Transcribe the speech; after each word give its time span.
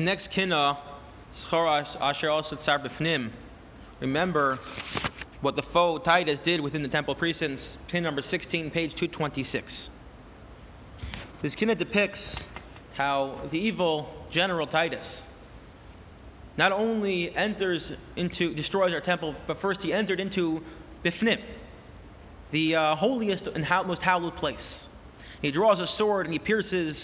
Next 0.00 0.28
kina, 0.34 0.78
Asher 1.52 2.30
also 2.30 2.56
Tsar 2.64 2.78
B'fnim. 2.78 3.30
Remember 4.00 4.58
what 5.42 5.56
the 5.56 5.62
foe 5.74 5.98
Titus 5.98 6.38
did 6.42 6.62
within 6.62 6.82
the 6.82 6.88
temple 6.88 7.14
precincts, 7.14 7.62
kina 7.90 8.00
number 8.00 8.22
16, 8.30 8.70
page 8.70 8.92
226. 8.92 9.66
This 11.42 11.52
kina 11.58 11.74
depicts 11.74 12.18
how 12.96 13.46
the 13.52 13.58
evil 13.58 14.08
general 14.32 14.66
Titus 14.66 15.04
not 16.56 16.72
only 16.72 17.36
enters 17.36 17.82
into, 18.16 18.54
destroys 18.54 18.94
our 18.94 19.02
temple, 19.02 19.34
but 19.46 19.60
first 19.60 19.80
he 19.82 19.92
entered 19.92 20.18
into 20.18 20.60
Bifnim, 21.04 21.42
the 22.52 22.74
uh, 22.74 22.96
holiest 22.96 23.42
and 23.54 23.66
most 23.86 24.00
hallowed 24.00 24.36
place. 24.36 24.56
He 25.42 25.50
draws 25.50 25.78
a 25.78 25.86
sword 25.98 26.24
and 26.24 26.32
he 26.32 26.38
pierces 26.38 26.96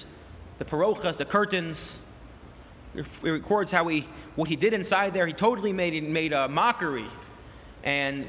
the 0.59 0.65
parochas, 0.65 1.19
the 1.19 1.27
curtains. 1.27 1.77
It 2.97 3.29
records 3.29 3.71
how 3.71 3.87
he, 3.89 4.07
what 4.37 4.49
he 4.49 4.57
did 4.57 4.73
inside 4.73 5.15
there. 5.15 5.27
He 5.27 5.35
totally 5.35 5.73
made, 5.73 6.03
made 6.03 6.33
a 6.33 6.49
mockery 6.49 7.09
and 7.85 8.27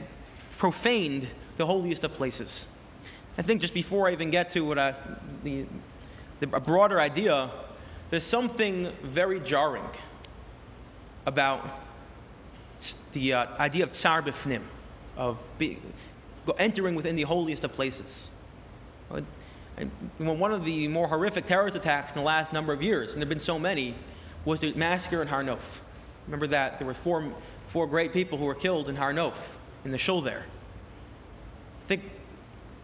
profaned 0.60 1.28
the 1.58 1.66
holiest 1.66 2.04
of 2.04 2.12
places. 2.14 2.48
I 3.38 3.44
think 3.44 3.62
just 3.62 3.74
before 3.74 4.10
I 4.10 4.14
even 4.14 4.32
get 4.32 4.54
to 4.54 4.62
what 4.62 4.78
I, 4.80 4.94
the, 5.44 5.66
the, 6.42 6.56
a 6.56 6.60
broader 6.60 7.00
idea, 7.00 7.52
there's 8.12 8.24
something 8.32 8.92
very 9.14 9.48
jarring 9.50 9.88
about 11.26 11.64
the 13.14 13.34
uh, 13.34 13.46
idea 13.60 13.84
of 13.84 13.90
tsar 14.02 14.22
b'fnim, 14.22 14.64
of 15.18 15.38
be, 15.60 15.80
entering 16.60 16.96
within 16.96 17.16
the 17.16 17.24
holiest 17.24 17.64
of 17.64 17.72
places. 17.74 18.06
And 19.78 19.92
one 20.18 20.52
of 20.52 20.66
the 20.66 20.88
more 20.88 21.08
horrific 21.08 21.48
terrorist 21.48 21.78
attacks 21.78 22.12
in 22.16 22.22
the 22.22 22.26
last 22.26 22.54
number 22.54 22.74
of 22.74 22.82
years, 22.82 23.10
and 23.12 23.22
there 23.22 23.28
have 23.28 23.38
been 23.38 23.46
so 23.46 23.60
many, 23.60 23.96
was 24.48 24.60
the 24.62 24.74
massacre 24.74 25.22
in 25.22 25.28
Har 25.28 25.44
Nof. 25.44 25.60
Remember 26.26 26.48
that 26.48 26.80
there 26.80 26.88
were 26.88 26.96
four, 27.04 27.34
four 27.74 27.86
great 27.86 28.14
people 28.14 28.38
who 28.38 28.46
were 28.46 28.56
killed 28.56 28.88
in 28.88 28.96
Har 28.96 29.14
Nof, 29.14 29.34
in 29.84 29.92
the 29.92 30.00
shul 30.00 30.22
there. 30.22 30.46
Think, 31.90 32.04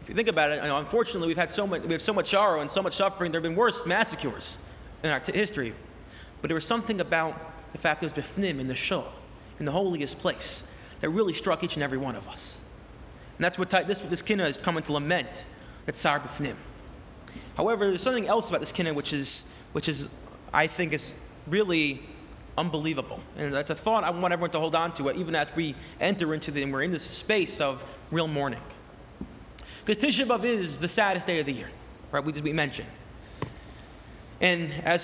if 0.01 0.09
you 0.09 0.15
think 0.15 0.27
about 0.27 0.51
it, 0.51 0.61
you 0.61 0.67
know, 0.67 0.77
unfortunately 0.77 1.27
we've 1.27 1.37
had 1.37 1.49
so 1.55 1.65
much, 1.65 1.81
we 1.87 1.93
have 1.93 2.01
so 2.05 2.13
much 2.13 2.29
sorrow 2.29 2.61
and 2.61 2.69
so 2.75 2.81
much 2.81 2.93
suffering. 2.97 3.31
There 3.31 3.39
have 3.39 3.49
been 3.49 3.55
worse 3.55 3.73
massacres 3.87 4.43
in 5.03 5.09
our 5.09 5.21
t- 5.25 5.31
history, 5.31 5.73
but 6.41 6.49
there 6.49 6.55
was 6.55 6.65
something 6.67 6.99
about 6.99 7.33
the 7.71 7.79
fact 7.79 8.01
that 8.01 8.07
it 8.07 8.15
was 8.15 8.25
bifnim 8.37 8.59
in 8.59 8.67
the 8.67 8.75
shul, 8.89 9.09
in 9.59 9.65
the 9.65 9.71
holiest 9.71 10.19
place, 10.19 10.35
that 11.01 11.09
really 11.09 11.33
struck 11.39 11.63
each 11.63 11.73
and 11.73 11.83
every 11.83 11.97
one 11.97 12.15
of 12.15 12.23
us. 12.23 12.39
And 13.37 13.43
that's 13.43 13.57
what 13.57 13.69
this 13.71 13.97
this 14.09 14.19
kina 14.27 14.47
is 14.49 14.55
coming 14.65 14.83
to 14.83 14.93
lament 14.93 15.29
that 15.85 15.95
tsar 16.01 16.19
bifnim. 16.19 16.57
However, 17.55 17.89
there's 17.89 18.03
something 18.03 18.27
else 18.27 18.45
about 18.49 18.59
this 18.59 18.69
kinna 18.75 18.93
which 18.93 19.13
is, 19.13 19.27
which 19.71 19.87
is, 19.87 19.97
I 20.53 20.67
think, 20.67 20.93
is 20.93 21.01
really 21.47 22.01
unbelievable. 22.57 23.19
And 23.37 23.53
that's 23.53 23.69
a 23.69 23.77
thought 23.83 24.03
I 24.03 24.09
want 24.11 24.33
everyone 24.33 24.51
to 24.51 24.59
hold 24.59 24.75
on 24.75 24.95
to, 24.97 25.09
uh, 25.09 25.13
even 25.13 25.35
as 25.35 25.47
we 25.57 25.75
enter 25.99 26.33
into 26.33 26.51
the, 26.51 26.65
we're 26.65 26.83
in 26.83 26.91
this 26.91 27.01
space 27.23 27.49
of 27.59 27.77
real 28.11 28.27
mourning. 28.27 28.61
Because 29.85 30.03
Tisha 30.03 30.25
B'Av 30.27 30.45
is 30.45 30.81
the 30.81 30.89
saddest 30.95 31.27
day 31.27 31.39
of 31.39 31.45
the 31.45 31.51
year, 31.51 31.69
right? 32.11 32.23
We, 32.23 32.39
we 32.41 32.53
mentioned. 32.53 32.87
And 34.39 34.71
as 34.85 34.99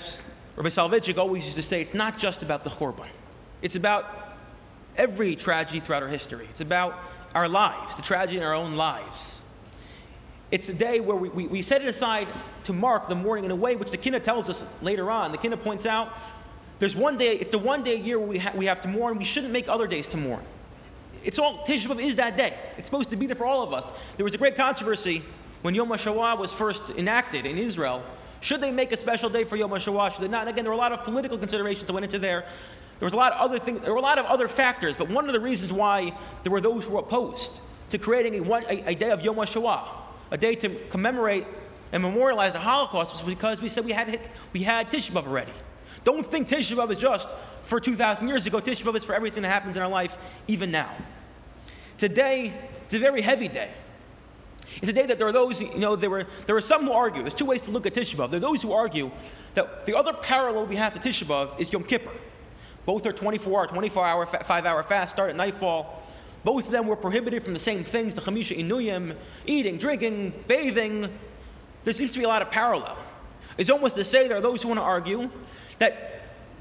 Rabbi 0.57 0.75
Soloveitchik 0.75 1.17
always 1.17 1.43
used 1.43 1.57
to 1.57 1.63
say, 1.69 1.81
it's 1.81 1.95
not 1.95 2.19
just 2.21 2.37
about 2.41 2.63
the 2.63 2.69
Churban. 2.71 3.09
It's 3.61 3.75
about 3.75 4.03
every 4.97 5.35
tragedy 5.35 5.81
throughout 5.85 6.03
our 6.03 6.09
history. 6.09 6.47
It's 6.51 6.61
about 6.61 6.93
our 7.33 7.47
lives, 7.47 7.93
the 7.97 8.03
tragedy 8.07 8.37
in 8.37 8.43
our 8.43 8.53
own 8.53 8.75
lives. 8.75 9.11
It's 10.51 10.63
a 10.67 10.73
day 10.73 10.99
where 10.99 11.15
we, 11.15 11.29
we, 11.29 11.47
we 11.47 11.65
set 11.69 11.81
it 11.81 11.95
aside 11.95 12.25
to 12.65 12.73
mark 12.73 13.07
the 13.07 13.15
mourning 13.15 13.45
in 13.45 13.51
a 13.51 13.55
way 13.55 13.75
which 13.75 13.91
the 13.91 13.97
Kina 13.97 14.19
tells 14.19 14.49
us 14.49 14.55
later 14.81 15.11
on. 15.11 15.31
The 15.31 15.37
Kina 15.37 15.57
points 15.57 15.85
out 15.85 16.11
there's 16.79 16.95
one 16.95 17.17
day, 17.17 17.37
it's 17.39 17.51
the 17.51 17.57
one 17.57 17.83
day 17.83 17.93
a 17.93 17.99
year 17.99 18.19
where 18.19 18.27
we, 18.27 18.39
ha- 18.39 18.53
we 18.57 18.65
have 18.65 18.81
to 18.83 18.87
mourn. 18.87 19.17
We 19.17 19.29
shouldn't 19.33 19.51
make 19.51 19.65
other 19.69 19.87
days 19.87 20.05
to 20.11 20.17
mourn. 20.17 20.45
It's 21.23 21.37
all, 21.37 21.65
Tisha 21.67 21.85
B'Av 21.87 22.11
is 22.11 22.17
that 22.17 22.37
day. 22.37 22.51
It's 22.77 22.87
supposed 22.87 23.09
to 23.09 23.17
be 23.17 23.27
there 23.27 23.35
for 23.35 23.45
all 23.45 23.65
of 23.67 23.73
us. 23.73 23.83
There 24.17 24.23
was 24.23 24.33
a 24.33 24.37
great 24.37 24.55
controversy 24.55 25.21
when 25.61 25.75
Yom 25.75 25.89
HaShoah 25.89 26.39
was 26.39 26.49
first 26.57 26.79
enacted 26.97 27.45
in 27.45 27.57
Israel. 27.57 28.03
Should 28.47 28.61
they 28.61 28.71
make 28.71 28.93
a 28.93 29.01
special 29.01 29.29
day 29.29 29.43
for 29.49 29.57
Yom 29.57 29.71
HaShoah? 29.71 30.15
Should 30.15 30.23
they 30.23 30.31
not? 30.31 30.41
And 30.41 30.49
again, 30.51 30.63
there 30.63 30.71
were 30.71 30.77
a 30.77 30.81
lot 30.81 30.93
of 30.93 31.03
political 31.03 31.37
considerations 31.37 31.87
that 31.87 31.93
went 31.93 32.05
into 32.05 32.19
there. 32.19 32.45
There 32.99 33.05
was 33.05 33.13
a 33.13 33.17
lot 33.17 33.33
of 33.33 33.49
other 33.49 33.63
things. 33.63 33.79
There 33.83 33.91
were 33.91 33.99
a 33.99 34.01
lot 34.01 34.17
of 34.17 34.25
other 34.25 34.49
factors. 34.55 34.95
But 34.97 35.09
one 35.09 35.27
of 35.27 35.33
the 35.33 35.39
reasons 35.39 35.71
why 35.73 36.11
there 36.43 36.51
were 36.51 36.61
those 36.61 36.83
who 36.83 36.91
were 36.91 36.99
opposed 36.99 37.51
to 37.91 37.97
creating 37.97 38.35
a, 38.35 38.53
a, 38.53 38.91
a 38.91 38.95
day 38.95 39.09
of 39.11 39.19
Yom 39.21 39.35
HaShoah 39.35 39.99
a 40.31 40.37
day 40.37 40.55
to 40.55 40.89
commemorate 40.91 41.43
and 41.91 42.03
memorialize 42.03 42.53
the 42.53 42.59
Holocaust 42.59 43.09
was 43.15 43.35
because 43.35 43.57
we 43.61 43.71
said 43.73 43.83
we 43.83 43.91
had 43.91 44.07
we 44.53 44.63
had 44.63 44.87
Tisha 44.87 45.11
B'av 45.11 45.25
already. 45.25 45.51
Don't 46.05 46.29
think 46.31 46.47
Tisha 46.47 46.71
B'av 46.73 46.91
is 46.91 47.01
just 47.01 47.23
for 47.69 47.79
2,000 47.79 48.27
years 48.27 48.45
ago. 48.45 48.59
Tisha 48.59 48.83
B'av 48.83 48.97
is 48.97 49.03
for 49.05 49.13
everything 49.13 49.43
that 49.43 49.51
happens 49.51 49.75
in 49.75 49.81
our 49.81 49.89
life, 49.89 50.11
even 50.47 50.71
now. 50.71 50.97
Today, 51.99 52.53
it's 52.85 52.95
a 52.95 52.99
very 52.99 53.21
heavy 53.21 53.47
day. 53.47 53.71
It's 54.81 54.89
a 54.89 54.93
day 54.93 55.07
that 55.07 55.17
there 55.17 55.27
are 55.27 55.33
those, 55.33 55.55
you 55.59 55.79
know, 55.79 55.95
there 55.95 56.09
were 56.09 56.23
there 56.47 56.55
are 56.55 56.63
some 56.69 56.85
who 56.85 56.91
argue. 56.91 57.23
There's 57.23 57.37
two 57.37 57.45
ways 57.45 57.61
to 57.65 57.71
look 57.71 57.85
at 57.85 57.93
Tisha 57.93 58.15
B'av. 58.15 58.31
There 58.31 58.37
are 58.37 58.41
those 58.41 58.61
who 58.61 58.71
argue 58.71 59.09
that 59.55 59.65
the 59.85 59.95
other 59.95 60.11
parallel 60.27 60.67
we 60.67 60.75
have 60.75 60.93
to 60.93 60.99
Tisha 60.99 61.27
B'av 61.27 61.61
is 61.61 61.67
Yom 61.71 61.83
Kippur. 61.83 62.11
Both 62.85 63.05
are 63.05 63.13
24 63.13 63.51
or 63.51 63.67
24 63.67 64.07
hour, 64.07 64.27
5 64.47 64.65
hour 64.65 64.85
fast, 64.87 65.13
start 65.13 65.29
at 65.29 65.35
nightfall, 65.35 65.99
both 66.43 66.65
of 66.65 66.71
them 66.71 66.87
were 66.87 66.95
prohibited 66.95 67.43
from 67.43 67.53
the 67.53 67.59
same 67.65 67.85
things, 67.91 68.13
the 68.15 68.21
Chamisha 68.21 68.57
Inuyim, 68.57 69.15
eating, 69.45 69.77
drinking, 69.77 70.33
bathing. 70.47 71.09
There 71.85 71.93
seems 71.97 72.11
to 72.11 72.17
be 72.17 72.23
a 72.23 72.27
lot 72.27 72.41
of 72.41 72.49
parallel. 72.49 72.97
It's 73.57 73.69
almost 73.69 73.95
to 73.95 74.03
say 74.05 74.27
there 74.27 74.37
are 74.37 74.41
those 74.41 74.61
who 74.61 74.69
want 74.69 74.77
to 74.77 74.83
argue 74.83 75.29
that 75.79 75.91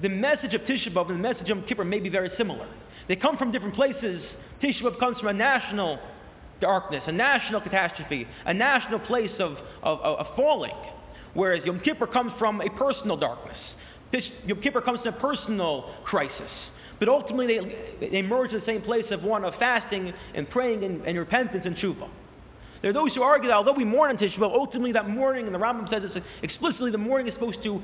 the 0.03 0.09
message 0.09 0.55
of 0.55 0.61
Tisha 0.63 0.93
B'Av 0.93 1.11
and 1.11 1.23
the 1.23 1.23
message 1.23 1.51
of 1.51 1.59
Kippur 1.69 1.85
may 1.85 2.01
be 2.01 2.09
very 2.09 2.31
similar. 2.39 2.69
They 3.09 3.17
come 3.17 3.37
from 3.37 3.53
different 3.53 3.75
places. 3.75 4.23
Tisha 4.63 4.83
B'Av 4.83 4.99
comes 4.99 5.19
from 5.19 5.29
a 5.29 5.33
national 5.33 5.99
darkness, 6.61 7.03
a 7.07 7.13
national 7.13 7.61
catastrophe, 7.61 8.27
a 8.47 8.55
national 8.55 9.01
place 9.01 9.31
of, 9.39 9.53
of, 9.83 10.01
of 10.01 10.27
falling, 10.37 10.75
whereas 11.35 11.63
Yom 11.65 11.81
Kippur 11.81 12.07
comes 12.07 12.33
from 12.39 12.61
a 12.61 12.71
personal 12.79 13.17
darkness. 13.17 13.57
Yom 14.47 14.61
Kippur 14.63 14.81
comes 14.81 15.01
from 15.03 15.15
a 15.15 15.21
personal 15.21 15.95
crisis. 16.05 16.51
But 16.99 17.09
ultimately, 17.09 17.59
they, 18.01 18.09
they 18.09 18.19
emerge 18.19 18.51
in 18.51 18.61
the 18.61 18.67
same 18.67 18.83
place 18.83 19.05
of 19.11 19.23
one 19.23 19.45
of 19.45 19.55
fasting 19.59 20.13
and 20.35 20.51
praying 20.51 20.83
and, 20.83 21.03
and 21.03 21.17
repentance 21.17 21.63
and 21.65 21.77
tshuva. 21.77 22.09
There 22.83 22.91
are 22.91 22.95
those 22.95 23.15
who 23.15 23.23
argue 23.23 23.49
that 23.49 23.55
although 23.55 23.75
we 23.75 23.85
mourn 23.85 24.11
on 24.11 24.17
Tisha 24.19 24.39
B'Av, 24.39 24.53
ultimately 24.53 24.93
that 24.93 25.09
mourning, 25.09 25.47
and 25.47 25.55
the 25.55 25.59
Rambam 25.59 25.89
says 25.91 26.03
this 26.03 26.23
explicitly, 26.43 26.91
the 26.91 26.99
mourning 26.99 27.29
is 27.29 27.35
supposed 27.35 27.63
to 27.65 27.83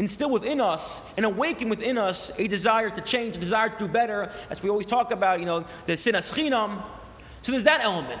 instill 0.00 0.30
within 0.30 0.60
us 0.60 0.80
and 1.16 1.26
awaken 1.26 1.68
within 1.68 1.98
us 1.98 2.16
a 2.38 2.48
desire 2.48 2.88
to 2.90 3.12
change, 3.12 3.36
a 3.36 3.40
desire 3.40 3.68
to 3.68 3.86
do 3.86 3.92
better, 3.92 4.32
as 4.50 4.58
we 4.62 4.70
always 4.70 4.86
talk 4.88 5.10
about, 5.12 5.38
you 5.38 5.46
know, 5.46 5.64
the 5.86 5.96
sinas 5.98 6.28
chinam. 6.34 6.82
So 7.44 7.52
there's 7.52 7.66
that 7.66 7.80
element. 7.84 8.20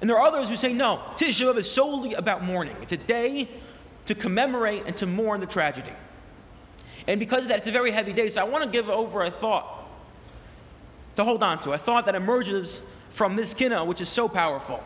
And 0.00 0.10
there 0.10 0.18
are 0.18 0.26
others 0.26 0.48
who 0.48 0.56
say, 0.66 0.72
no, 0.72 0.98
Tisha 1.20 1.42
B'Av 1.42 1.60
is 1.60 1.66
solely 1.74 2.14
about 2.14 2.42
mourning. 2.42 2.76
It's 2.80 2.92
a 2.92 3.06
day 3.06 3.48
to 4.08 4.14
commemorate 4.14 4.86
and 4.86 4.98
to 4.98 5.06
mourn 5.06 5.40
the 5.40 5.46
tragedy. 5.46 5.92
And 7.06 7.20
because 7.20 7.42
of 7.42 7.48
that, 7.48 7.58
it's 7.58 7.68
a 7.68 7.72
very 7.72 7.92
heavy 7.92 8.12
day. 8.12 8.30
So 8.34 8.40
I 8.40 8.44
want 8.44 8.64
to 8.64 8.70
give 8.70 8.88
over 8.88 9.24
a 9.24 9.30
thought 9.40 9.86
to 11.16 11.24
hold 11.24 11.42
on 11.42 11.62
to, 11.64 11.72
a 11.72 11.78
thought 11.78 12.06
that 12.06 12.14
emerges 12.14 12.66
from 13.16 13.36
this 13.36 13.48
kina, 13.58 13.84
which 13.84 14.00
is 14.00 14.08
so 14.16 14.28
powerful. 14.28 14.80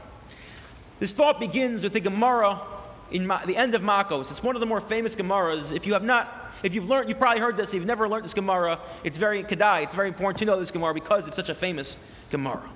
This 1.01 1.11
thought 1.17 1.41
begins 1.41 1.83
with 1.83 1.93
the 1.93 2.01
Gemara 2.01 2.74
in 3.13 3.27
Ma- 3.27 3.45
the 3.47 3.57
end 3.57 3.75
of 3.75 3.83
Makos. 3.83 4.31
It's 4.33 4.43
one 4.43 4.57
of 4.57 4.61
the 4.61 4.67
more 4.67 4.83
famous 4.89 5.13
Gemaras. 5.13 5.75
If 5.77 5.87
you 5.87 5.93
have 5.93 6.03
not, 6.03 6.29
if 6.63 6.73
you've 6.73 6.85
learned, 6.85 7.09
you've 7.09 7.19
probably 7.19 7.41
heard 7.41 7.57
this. 7.57 7.67
If 7.69 7.75
you've 7.75 7.87
never 7.87 8.09
learned 8.09 8.25
this 8.25 8.33
Gemara, 8.33 8.79
it's 9.05 9.17
very 9.19 9.45
Kedai. 9.45 9.85
It's 9.85 9.95
very 9.95 10.09
important 10.09 10.39
to 10.41 10.45
know 10.47 10.61
this 10.61 10.71
Gemara 10.71 10.95
because 10.95 11.23
it's 11.27 11.37
such 11.37 11.49
a 11.49 11.61
famous 11.61 11.87
Gemara. 12.31 12.71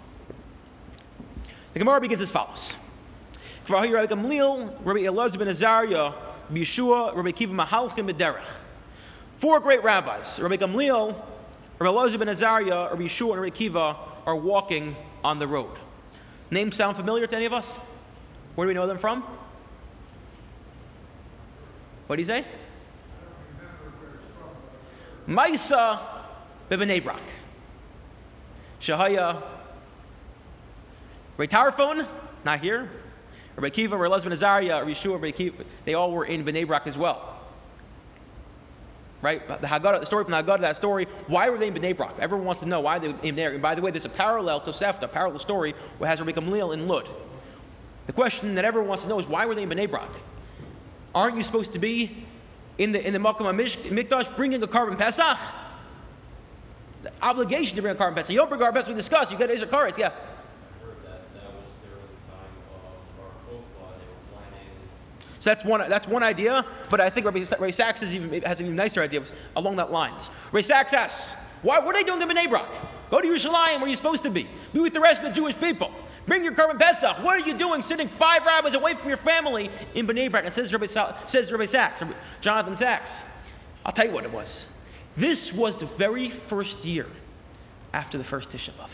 The 1.72 1.78
Gemara 1.78 2.00
begins 2.00 2.22
as 2.22 2.32
follows. 2.32 2.58
Rabbi 3.70 3.86
Elazar 3.86 5.38
ben 5.38 5.48
Azariah, 5.48 6.10
Yeshua, 6.50 7.14
Rabbi 7.14 7.32
Kiva 7.32 7.52
Mahalchim 7.52 8.10
Bederach. 8.10 8.44
Four 9.40 9.60
great 9.60 9.84
rabbis, 9.84 10.40
Rabbi 10.40 10.56
Gamliel, 10.56 11.14
Rabbi 11.78 11.90
Elazar 11.90 12.18
ben 12.18 12.28
Azariah, 12.28 12.90
Rabbi 12.90 13.08
Yeshua, 13.08 13.32
and 13.32 13.42
Rabbi 13.42 13.56
Kiva, 13.56 13.96
are 14.26 14.36
walking 14.36 14.96
on 15.22 15.38
the 15.38 15.46
road. 15.46 15.76
Names 16.50 16.74
sound 16.76 16.96
familiar 16.96 17.26
to 17.26 17.36
any 17.36 17.46
of 17.46 17.52
us? 17.52 17.64
Where 18.54 18.66
do 18.66 18.68
we 18.68 18.74
know 18.74 18.86
them 18.86 18.98
from? 19.00 19.22
What 22.08 22.16
do 22.16 22.22
you 22.22 22.28
say? 22.28 22.44
Maisa 25.28 26.24
bebnei 26.70 27.02
Brak. 27.04 27.22
Shahaya 28.86 29.58
Ray 31.38 31.48
not 32.44 32.60
here. 32.60 32.90
Rabbi 33.56 33.74
Kiva, 33.74 33.96
Rabbi 33.96 34.14
Elazar 34.14 34.28
ben 34.28 34.32
Azariah, 34.32 34.84
Rabbi 34.84 35.30
Kiva, 35.30 35.64
they 35.86 35.94
all 35.94 36.12
were 36.12 36.26
in 36.26 36.44
Bnei 36.44 36.66
Brak 36.66 36.86
as 36.86 36.96
well. 36.96 37.40
Right? 39.22 39.40
The 39.48 39.66
Haggadah, 39.66 40.00
the 40.00 40.06
story 40.06 40.24
from 40.24 40.32
the 40.32 40.36
Haggadah, 40.36 40.60
that 40.60 40.78
story, 40.78 41.06
why 41.26 41.50
were 41.50 41.58
they 41.58 41.66
in 41.66 41.74
Bnei 41.74 41.96
Brak? 41.96 42.14
Everyone 42.20 42.46
wants 42.46 42.62
to 42.62 42.68
know 42.68 42.80
why 42.80 42.98
they 42.98 43.08
were 43.08 43.20
in 43.24 43.34
there. 43.36 43.52
And 43.52 43.62
by 43.62 43.74
the 43.74 43.80
way, 43.80 43.90
there's 43.90 44.04
a 44.04 44.16
parallel 44.16 44.64
to 44.64 44.72
Sefta, 44.72 45.04
a 45.04 45.08
parallel 45.08 45.40
story 45.40 45.74
where 45.98 46.08
has 46.08 46.20
Rabbi 46.20 46.32
Gamliel 46.32 46.72
in 46.72 46.86
Lud. 46.86 47.04
The 48.06 48.12
question 48.12 48.54
that 48.54 48.64
everyone 48.64 48.88
wants 48.88 49.04
to 49.04 49.08
know 49.08 49.18
is 49.20 49.26
why 49.28 49.46
were 49.46 49.54
they 49.54 49.62
in 49.62 49.68
Bnei 49.68 49.90
Brak? 49.90 50.10
Aren't 51.14 51.36
you 51.36 51.44
supposed 51.44 51.72
to 51.72 51.78
be 51.78 52.26
in 52.78 52.92
the 52.92 53.06
in 53.06 53.12
the 53.12 53.18
Makom 53.18 53.42
Mikdash 53.42 54.36
bringing 54.36 54.62
a 54.62 54.66
korban 54.66 54.96
Pesach. 54.96 55.38
The 57.02 57.10
obligation 57.22 57.76
to 57.76 57.82
bring 57.82 57.94
a 57.94 57.98
korban 57.98 58.14
Pesach. 58.14 58.30
You 58.30 58.38
don't 58.38 58.48
bring 58.48 58.60
korban 58.60 58.74
Pesach. 58.74 58.88
We 58.88 59.02
discussed. 59.02 59.30
You 59.30 59.38
get 59.38 59.50
Ezer 59.50 59.66
Karet. 59.66 59.98
Yeah. 59.98 60.10
So 65.44 65.54
that's 65.54 65.64
one, 65.64 65.80
that's 65.88 66.06
one 66.08 66.24
idea, 66.24 66.62
but 66.90 67.00
I 67.00 67.10
think 67.10 67.24
Rabbi, 67.24 67.44
Rabbi 67.60 67.76
Sacks 67.76 67.98
even, 68.02 68.42
has 68.42 68.58
an 68.58 68.64
even 68.64 68.76
nicer 68.76 69.00
idea 69.00 69.20
along 69.54 69.76
that 69.76 69.92
lines. 69.92 70.20
Ray 70.52 70.66
Sacks 70.66 70.90
asks, 70.92 71.14
why, 71.62 71.78
what 71.78 71.94
are 71.94 72.02
they 72.02 72.04
doing 72.04 72.20
in 72.20 72.28
Bnei 72.28 72.50
Brak? 72.50 72.68
Go 73.08 73.20
to 73.20 73.26
Yerushalayim 73.26 73.80
where 73.80 73.88
you're 73.88 73.98
supposed 73.98 74.24
to 74.24 74.30
be. 74.30 74.50
Be 74.74 74.80
with 74.80 74.92
the 74.92 75.00
rest 75.00 75.24
of 75.24 75.32
the 75.32 75.36
Jewish 75.36 75.54
people. 75.60 75.94
Bring 76.28 76.44
your 76.44 76.54
korban 76.54 76.78
Pesach. 76.78 77.24
What 77.24 77.36
are 77.36 77.46
you 77.46 77.58
doing 77.58 77.82
sitting 77.88 78.10
five 78.18 78.42
rabbis 78.46 78.74
away 78.74 78.92
from 79.00 79.08
your 79.08 79.18
family 79.18 79.68
in 79.94 80.06
Bnei 80.06 80.30
Brak? 80.30 80.44
And 80.44 80.54
says 80.54 80.70
Rabbi, 80.70 80.86
says 81.32 81.50
Rabbi 81.50 81.72
Sacks, 81.72 82.04
Jonathan 82.44 82.76
Sacks. 82.78 83.08
I'll 83.84 83.92
tell 83.92 84.06
you 84.06 84.12
what 84.12 84.24
it 84.24 84.32
was. 84.32 84.46
This 85.16 85.38
was 85.54 85.74
the 85.80 85.88
very 85.96 86.30
first 86.50 86.76
year 86.84 87.06
after 87.94 88.18
the 88.18 88.24
first 88.24 88.48
Tisha 88.48 88.76
B'Av. 88.78 88.90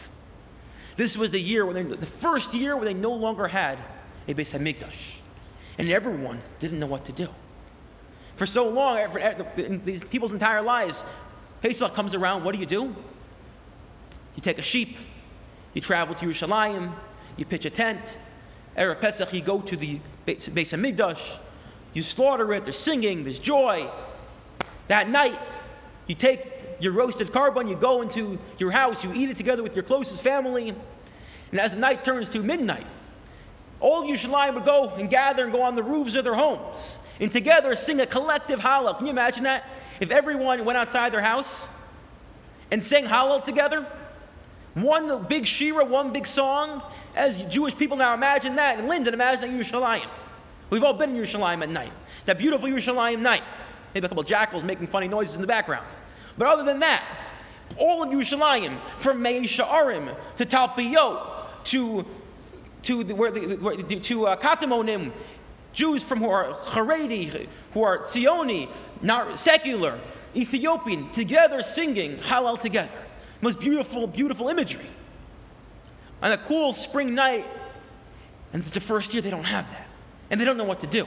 This 0.97 1.11
was 1.19 1.33
the 1.33 1.41
year 1.41 1.67
when 1.67 1.75
they, 1.75 1.83
the 1.83 2.07
first 2.23 2.47
year 2.53 2.77
where 2.77 2.85
they 2.85 2.95
no 2.95 3.11
longer 3.11 3.49
had 3.49 3.79
a 4.29 4.33
Beis 4.33 4.51
Hamikdash 4.53 4.93
and 5.77 5.91
everyone 5.91 6.41
didn't 6.61 6.79
know 6.79 6.87
what 6.87 7.05
to 7.07 7.13
do. 7.13 7.27
For 8.39 8.47
so 8.55 8.65
long, 8.65 8.99
in 9.59 9.83
these 9.85 10.01
people's 10.11 10.33
entire 10.33 10.63
lives, 10.63 10.95
Pesach 11.63 11.95
comes 11.97 12.15
around, 12.15 12.45
what 12.45 12.53
do 12.53 12.59
you 12.59 12.67
do? 12.67 12.95
You 14.37 14.43
take 14.45 14.59
a 14.59 14.65
sheep, 14.73 14.89
you 15.73 15.83
travel 15.83 16.15
to 16.15 16.21
Yerushalayim, 16.21 16.95
you 17.37 17.45
pitch 17.45 17.65
a 17.65 17.71
tent. 17.71 18.01
Erev 18.79 19.01
Pesach, 19.01 19.29
you 19.33 19.45
go 19.45 19.63
to 19.63 19.77
the 19.77 20.01
Beis 20.27 20.71
Hamikdash, 20.73 21.15
you 21.93 22.03
slaughter 22.17 22.53
it, 22.55 22.65
there's 22.65 22.77
singing, 22.85 23.25
there's 23.25 23.39
joy. 23.47 23.89
That 24.89 25.09
night, 25.09 25.39
you 26.07 26.17
take 26.21 26.41
your 26.81 26.93
roasted 26.93 27.33
korban, 27.33 27.69
you 27.69 27.79
go 27.81 28.03
into 28.03 28.37
your 28.59 28.73
house, 28.73 28.97
you 29.03 29.13
eat 29.13 29.31
it 29.31 29.39
together 29.39 29.63
with 29.63 29.73
your 29.75 29.85
closest 29.85 30.23
family. 30.23 30.71
And 31.51 31.61
as 31.61 31.71
the 31.71 31.79
night 31.79 32.05
turns 32.05 32.27
to 32.33 32.41
midnight, 32.41 32.87
all 33.81 34.05
Yerushalayim 34.05 34.55
would 34.55 34.65
go 34.65 34.95
and 34.97 35.09
gather 35.09 35.45
and 35.45 35.53
go 35.53 35.63
on 35.63 35.77
the 35.77 35.83
roofs 35.83 36.17
of 36.17 36.25
their 36.25 36.35
homes 36.35 36.83
and 37.21 37.33
together 37.33 37.77
sing 37.87 38.01
a 38.01 38.07
collective 38.07 38.59
Hallel. 38.59 38.97
Can 38.97 39.07
you 39.07 39.13
imagine 39.13 39.45
that? 39.45 39.63
If 40.01 40.11
everyone 40.11 40.65
went 40.65 40.77
outside 40.77 41.13
their 41.13 41.23
house 41.23 41.47
and 42.71 42.83
sang 42.91 43.05
Hallel 43.05 43.45
together, 43.47 43.87
one 44.75 45.27
big 45.29 45.45
shira, 45.59 45.85
one 45.85 46.13
big 46.13 46.25
song, 46.35 46.83
as 47.17 47.31
Jewish 47.53 47.75
people 47.79 47.97
now 47.97 48.15
imagine 48.15 48.57
that. 48.57 48.79
And 48.79 48.89
Lyndon, 48.89 49.15
imagine 49.15 49.51
Yerushalayim. 49.51 50.07
We've 50.71 50.83
all 50.83 50.99
been 50.99 51.11
in 51.11 51.17
Yerushalayim 51.17 51.63
at 51.63 51.69
night. 51.69 51.93
That 52.27 52.39
beautiful 52.39 52.69
Yerushalayim 52.69 53.21
night. 53.21 53.43
Maybe 53.95 54.07
a 54.07 54.09
couple 54.09 54.23
of 54.23 54.29
jackals 54.29 54.65
making 54.65 54.89
funny 54.91 55.09
noises 55.09 55.35
in 55.35 55.41
the 55.41 55.47
background. 55.47 55.87
But 56.37 56.49
other 56.49 56.65
than 56.65 56.81
that, 56.81 57.03
all 57.79 58.03
of 58.03 58.09
Yerushalayim, 58.09 59.03
from 59.03 59.23
Mea 59.23 59.49
Shearim 59.59 60.15
to 60.39 60.47
Talpiyot 60.47 61.71
to 61.71 62.03
to 62.87 63.05
the, 63.05 63.15
where 63.15 63.33
the, 63.33 63.57
where, 63.63 63.77
to 63.77 64.27
uh, 64.27 64.37
Jews 65.77 66.03
from 66.09 66.19
who 66.19 66.29
are 66.29 66.53
Haredi, 66.77 67.49
who 67.73 67.83
are 67.83 68.11
Zioni, 68.15 68.67
not 69.03 69.41
secular, 69.45 70.01
Ethiopian, 70.37 71.11
together 71.17 71.63
singing 71.75 72.19
Hallel 72.31 72.63
together. 72.63 72.91
Most 73.43 73.59
beautiful, 73.61 74.07
beautiful 74.07 74.49
imagery. 74.49 74.89
On 76.25 76.33
a 76.33 76.39
cool 76.49 76.75
spring 76.89 77.15
night, 77.15 77.45
and 78.55 78.65
it's 78.65 78.73
the 78.73 78.81
first 78.89 79.13
year 79.13 79.21
they 79.21 79.29
don't 79.29 79.45
have 79.45 79.67
that, 79.67 79.87
and 80.31 80.41
they 80.41 80.47
don't 80.47 80.57
know 80.57 80.65
what 80.65 80.81
to 80.81 80.91
do. 80.91 81.05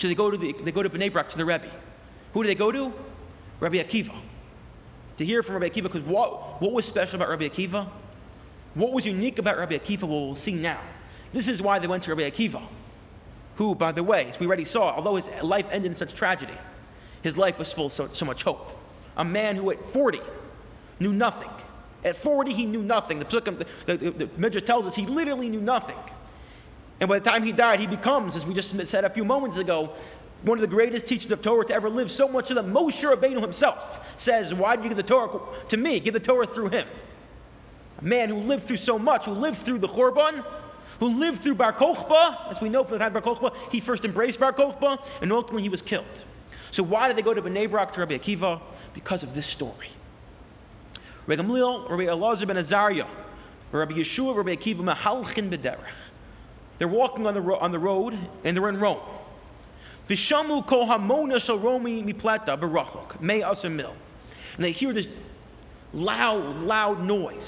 So 0.00 0.08
they 0.08 0.14
go 0.14 0.30
to 0.30 0.38
the, 0.38 0.54
they 0.64 0.72
go 0.72 0.82
to 0.82 0.88
Bnei 0.88 1.12
Brak 1.12 1.30
to 1.32 1.36
the 1.36 1.44
Rebbe. 1.44 1.70
Who 2.32 2.42
do 2.42 2.48
they 2.48 2.54
go 2.54 2.72
to? 2.72 2.92
Rabbi 3.60 3.76
Akiva. 3.76 4.18
To 5.18 5.24
hear 5.24 5.42
from 5.42 5.54
Rabbi 5.54 5.68
Akiva, 5.68 5.82
because 5.84 6.06
what, 6.06 6.62
what 6.62 6.72
was 6.72 6.84
special 6.88 7.16
about 7.16 7.28
Rabbi 7.28 7.48
Akiva? 7.48 7.90
What 8.74 8.92
was 8.92 9.04
unique 9.04 9.38
about 9.38 9.58
Rabbi 9.58 9.74
Akiva, 9.74 10.08
we'll 10.08 10.38
see 10.46 10.52
now. 10.52 10.82
This 11.34 11.44
is 11.46 11.60
why 11.60 11.78
they 11.78 11.86
went 11.86 12.04
to 12.04 12.14
Rabbi 12.14 12.30
Akiva, 12.30 12.66
who, 13.58 13.74
by 13.74 13.92
the 13.92 14.02
way, 14.02 14.30
as 14.32 14.40
we 14.40 14.46
already 14.46 14.66
saw, 14.72 14.96
although 14.96 15.16
his 15.16 15.26
life 15.42 15.66
ended 15.70 15.92
in 15.92 15.98
such 15.98 16.16
tragedy, 16.16 16.56
his 17.22 17.36
life 17.36 17.56
was 17.58 17.68
full 17.74 17.86
of 17.88 17.92
so, 17.98 18.08
so 18.18 18.24
much 18.24 18.40
hope. 18.42 18.66
A 19.18 19.24
man 19.24 19.56
who 19.56 19.70
at 19.72 19.76
40 19.92 20.20
knew 21.00 21.12
nothing. 21.12 21.50
At 22.06 22.22
40, 22.22 22.54
he 22.54 22.64
knew 22.64 22.82
nothing. 22.82 23.18
The, 23.18 23.24
the, 23.26 23.66
the, 23.86 24.26
the 24.26 24.30
Midrash 24.38 24.64
tells 24.64 24.86
us 24.86 24.92
he 24.94 25.06
literally 25.06 25.48
knew 25.48 25.60
nothing. 25.60 25.96
And 27.00 27.08
by 27.08 27.18
the 27.18 27.24
time 27.24 27.44
he 27.44 27.50
died, 27.50 27.80
he 27.80 27.86
becomes, 27.88 28.32
as 28.40 28.46
we 28.46 28.54
just 28.54 28.68
said 28.92 29.04
a 29.04 29.12
few 29.12 29.24
moments 29.24 29.58
ago, 29.58 29.92
one 30.44 30.56
of 30.56 30.62
the 30.62 30.72
greatest 30.72 31.08
teachers 31.08 31.30
of 31.32 31.42
Torah 31.42 31.66
to 31.66 31.74
ever 31.74 31.90
live, 31.90 32.06
so 32.16 32.28
much 32.28 32.46
so 32.48 32.54
that 32.54 32.64
Moshe 32.64 33.02
Rabbeinu 33.02 33.42
himself 33.42 33.74
says, 34.24 34.46
Why 34.56 34.76
did 34.76 34.84
you 34.84 34.90
give 34.90 34.98
the 34.98 35.02
Torah 35.02 35.40
to 35.68 35.76
me? 35.76 35.98
Give 35.98 36.14
the 36.14 36.20
Torah 36.20 36.46
through 36.54 36.68
him. 36.68 36.86
A 37.98 38.04
man 38.04 38.28
who 38.28 38.38
lived 38.38 38.68
through 38.68 38.78
so 38.86 38.98
much, 38.98 39.22
who 39.24 39.32
lived 39.32 39.56
through 39.64 39.80
the 39.80 39.88
Churban, 39.88 40.44
who 41.00 41.18
lived 41.18 41.42
through 41.42 41.56
Bar 41.56 41.76
Kokhba, 41.76 42.54
as 42.54 42.62
we 42.62 42.68
know 42.68 42.84
from 42.84 42.92
the 42.92 42.98
time 42.98 43.14
Bar 43.14 43.22
Kokhba, 43.22 43.50
he 43.72 43.80
first 43.84 44.04
embraced 44.04 44.38
Bar 44.38 44.52
Kokhba, 44.52 44.96
and 45.22 45.32
ultimately 45.32 45.62
he 45.62 45.68
was 45.68 45.80
killed. 45.88 46.04
So 46.76 46.84
why 46.84 47.08
did 47.08 47.16
they 47.16 47.22
go 47.22 47.34
to 47.34 47.42
Bnei 47.42 47.68
Brak 47.68 47.94
to 47.94 48.00
Rabbi 48.00 48.18
Akiva? 48.18 48.60
Because 48.94 49.22
of 49.22 49.34
this 49.34 49.44
story. 49.56 49.88
Rabbi 51.26 51.42
Gamliel, 51.42 51.90
Rabbi 51.90 52.04
Elazar 52.04 52.46
ben 52.46 52.56
Azariah, 52.56 53.04
Rabbi 53.72 53.92
Yeshua, 53.92 54.36
Rabbi 54.36 54.54
Akiva, 54.54 54.80
Mahalchin 54.80 55.50
Bederech. 55.50 55.78
They're 56.78 56.88
walking 56.88 57.26
on 57.26 57.34
the, 57.34 57.40
ro- 57.40 57.58
on 57.58 57.72
the 57.72 57.78
road, 57.78 58.12
and 58.44 58.56
they're 58.56 58.68
in 58.68 58.76
Rome. 58.76 59.00
Vishamu 60.08 60.68
kol 60.68 60.86
hamona 60.86 61.44
shel 61.44 61.58
Romi 61.58 62.02
miplata 62.02 62.60
berachok, 62.60 63.20
me 63.20 63.42
asamil. 63.42 63.94
And 64.56 64.64
they 64.64 64.72
hear 64.72 64.94
this 64.94 65.06
loud, 65.92 66.62
loud 66.62 67.02
noise 67.02 67.40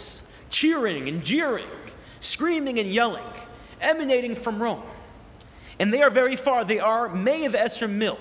cheering 0.61 1.09
and 1.09 1.25
jeering, 1.25 1.69
screaming 2.35 2.79
and 2.79 2.93
yelling, 2.93 3.25
emanating 3.81 4.37
from 4.43 4.61
Rome. 4.61 4.85
And 5.79 5.93
they 5.93 6.01
are 6.01 6.11
very 6.11 6.39
far. 6.45 6.67
They 6.67 6.79
are 6.79 7.15
May 7.15 7.45
of 7.45 7.55
Esser 7.55 7.89
Mil, 7.89 8.19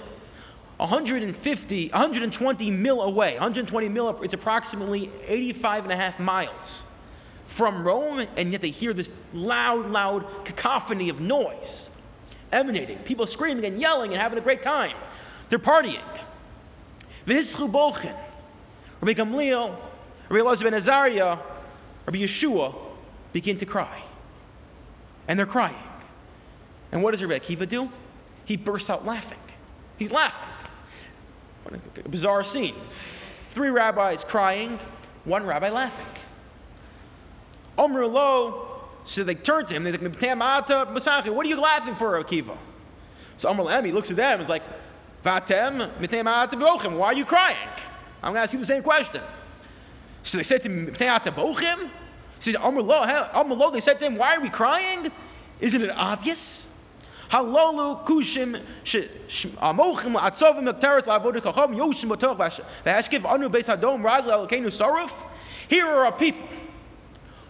150, 0.77 1.89
120 1.91 2.71
mil 2.71 3.01
away. 3.01 3.33
120 3.33 3.89
mil, 3.89 4.19
it's 4.21 4.33
approximately 4.33 5.09
85 5.27 5.83
and 5.85 5.94
a 5.94 5.95
half 5.95 6.19
miles 6.19 6.51
from 7.57 7.85
Rome, 7.85 8.19
and 8.38 8.51
yet 8.51 8.62
they 8.62 8.69
hear 8.69 8.94
this 8.94 9.07
loud, 9.33 9.89
loud 9.89 10.24
cacophony 10.45 11.09
of 11.09 11.19
noise 11.19 11.56
emanating. 12.51 13.00
People 13.00 13.27
screaming 13.33 13.65
and 13.65 13.81
yelling 13.81 14.13
and 14.13 14.21
having 14.21 14.38
a 14.38 14.41
great 14.41 14.63
time. 14.63 14.95
They're 15.50 15.59
partying. 15.59 15.97
V'hischu 17.27 17.71
bochen. 17.71 18.15
Rabbi 19.01 19.19
Gamliel, 19.19 19.78
Rabbi 20.30 20.44
Elazar 20.44 20.63
ben 20.63 20.73
Azariah, 20.73 21.37
Rabbi 22.06 22.18
Yeshua 22.18 22.73
begin 23.33 23.59
to 23.59 23.66
cry. 23.66 24.04
And 25.28 25.37
they're 25.37 25.45
crying. 25.45 25.75
And 26.92 27.04
what 27.04 27.11
does 27.11 27.21
Rabbi 27.21 27.45
Akiva 27.45 27.69
do? 27.69 27.87
He 28.45 28.56
bursts 28.56 28.90
out 28.90 29.06
laughing. 29.06 29.40
He's 29.99 30.11
laughing. 30.11 30.56
A 32.06 32.09
bizarre 32.09 32.44
scene. 32.54 32.76
Three 33.54 33.69
rabbis 33.69 34.18
crying, 34.30 34.80
one 35.26 35.45
rabbi 35.45 35.69
laughing. 35.69 36.06
Omer 37.78 38.06
lo, 38.06 38.81
so 39.16 39.24
they 39.24 39.36
turn 39.36 39.68
to 39.68 39.76
him. 39.76 39.83
They 39.83 39.92
say, 39.92 40.00
What 40.00 41.45
are 41.45 41.50
you 41.50 41.62
laughing 41.62 41.95
for, 41.97 42.24
Akiva? 42.24 42.57
So 43.42 43.50
Omer 43.50 43.64
Emi 43.66 43.94
looks 43.94 44.07
at 44.09 44.16
them 44.16 44.42
and 44.42 44.44
is 44.44 44.50
like, 44.50 44.64
Vatem, 45.26 46.97
why 46.97 47.07
are 47.07 47.14
you 47.14 47.26
crying? 47.26 47.69
I'm 48.24 48.33
going 48.33 48.36
to 48.36 48.42
ask 48.42 48.54
you 48.54 48.59
the 48.59 48.68
same 48.68 48.83
question. 48.83 49.21
So 50.31 50.38
they 50.38 50.45
said 50.50 50.64
to 50.64 50.69
him, 50.69 50.95
Bochim? 50.97 51.90
He 52.44 52.52
said, 52.52 52.62
Amrlo, 52.62 53.74
they 53.74 53.81
said 53.86 54.00
to 54.00 54.06
him, 54.06 54.18
Why 54.18 54.36
are 54.36 54.42
we 54.42 54.50
crying? 54.50 55.07
Isn't 55.62 55.81
it 55.81 55.90
obvious? 55.90 56.38
Halolu 57.31 58.07
kushim 58.07 58.56
amochim 59.62 60.16
atzovim 60.16 60.68
teretz 60.81 61.06
la'avodah 61.06 61.44
kachom 61.44 61.76
yoshim 61.76 62.06
b'toch 62.06 62.38
v'ashkiv 62.86 63.26
anu 63.26 63.50
beis 63.50 63.66
hadom 63.66 64.02
razal 64.02 64.48
elkeinu 64.48 64.78
saruf. 64.80 65.10
Here 65.69 65.86
are 65.86 66.07
a 66.07 66.18
people 66.18 66.48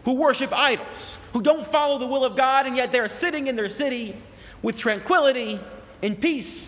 who 0.06 0.14
worship 0.14 0.52
idols, 0.52 0.88
who 1.34 1.44
don't 1.44 1.72
follow 1.72 2.00
the 2.00 2.08
will 2.08 2.26
of 2.26 2.36
God, 2.36 2.66
and 2.66 2.76
yet 2.76 2.90
they're 2.92 3.12
sitting 3.22 3.48
in 3.48 3.56
their 3.56 3.78
city 3.78 4.16
with 4.64 4.78
tranquility 4.80 5.60
in 6.02 6.16
peace 6.16 6.68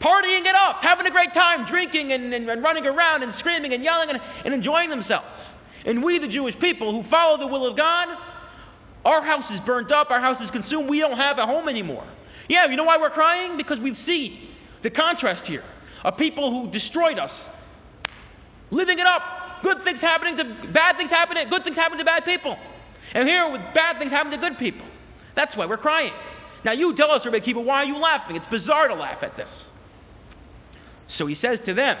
partying 0.00 0.46
it 0.46 0.54
up, 0.54 0.78
having 0.82 1.06
a 1.06 1.10
great 1.10 1.34
time, 1.34 1.66
drinking 1.68 2.12
and, 2.12 2.32
and, 2.32 2.48
and 2.48 2.62
running 2.62 2.86
around 2.86 3.22
and 3.22 3.34
screaming 3.38 3.72
and 3.74 3.82
yelling 3.82 4.10
and, 4.10 4.18
and 4.44 4.54
enjoying 4.54 4.90
themselves. 4.90 5.26
And 5.84 6.02
we, 6.02 6.18
the 6.18 6.28
Jewish 6.28 6.54
people 6.60 6.92
who 6.92 7.08
follow 7.10 7.38
the 7.38 7.46
will 7.46 7.68
of 7.68 7.76
God, 7.76 8.08
our 9.04 9.24
house 9.24 9.44
is 9.52 9.60
burnt 9.66 9.92
up, 9.92 10.10
our 10.10 10.20
house 10.20 10.40
is 10.42 10.50
consumed, 10.50 10.88
we 10.88 11.00
don't 11.00 11.16
have 11.16 11.38
a 11.38 11.46
home 11.46 11.68
anymore. 11.68 12.06
Yeah, 12.48 12.66
you 12.68 12.76
know 12.76 12.84
why 12.84 12.96
we're 12.98 13.10
crying? 13.10 13.56
Because 13.56 13.78
we 13.78 13.96
see 14.06 14.50
the 14.82 14.90
contrast 14.90 15.46
here 15.46 15.64
of 16.04 16.16
people 16.16 16.50
who 16.50 16.70
destroyed 16.70 17.18
us, 17.18 17.30
living 18.70 18.98
it 18.98 19.06
up. 19.06 19.22
Good 19.62 19.78
things 19.84 19.98
happening 20.00 20.36
to 20.36 20.44
bad 20.72 20.96
things 20.96 21.10
happening, 21.10 21.48
good 21.50 21.64
things 21.64 21.76
happening 21.76 21.98
to 21.98 22.04
bad 22.04 22.24
people. 22.24 22.56
And 23.12 23.28
here 23.28 23.50
with 23.50 23.60
bad 23.74 23.98
things 23.98 24.12
happening 24.12 24.40
to 24.40 24.48
good 24.48 24.58
people. 24.58 24.86
That's 25.34 25.56
why 25.56 25.66
we're 25.66 25.78
crying. 25.78 26.12
Now 26.64 26.72
you 26.72 26.94
tell 26.96 27.10
us, 27.10 27.22
Rabbi 27.24 27.40
Kiva, 27.44 27.60
why 27.60 27.82
are 27.82 27.84
you 27.84 27.98
laughing? 27.98 28.36
It's 28.36 28.46
bizarre 28.50 28.88
to 28.88 28.94
laugh 28.94 29.22
at 29.22 29.36
this. 29.36 29.48
So 31.16 31.26
he 31.26 31.36
says 31.42 31.58
to 31.66 31.74
them, 31.74 31.96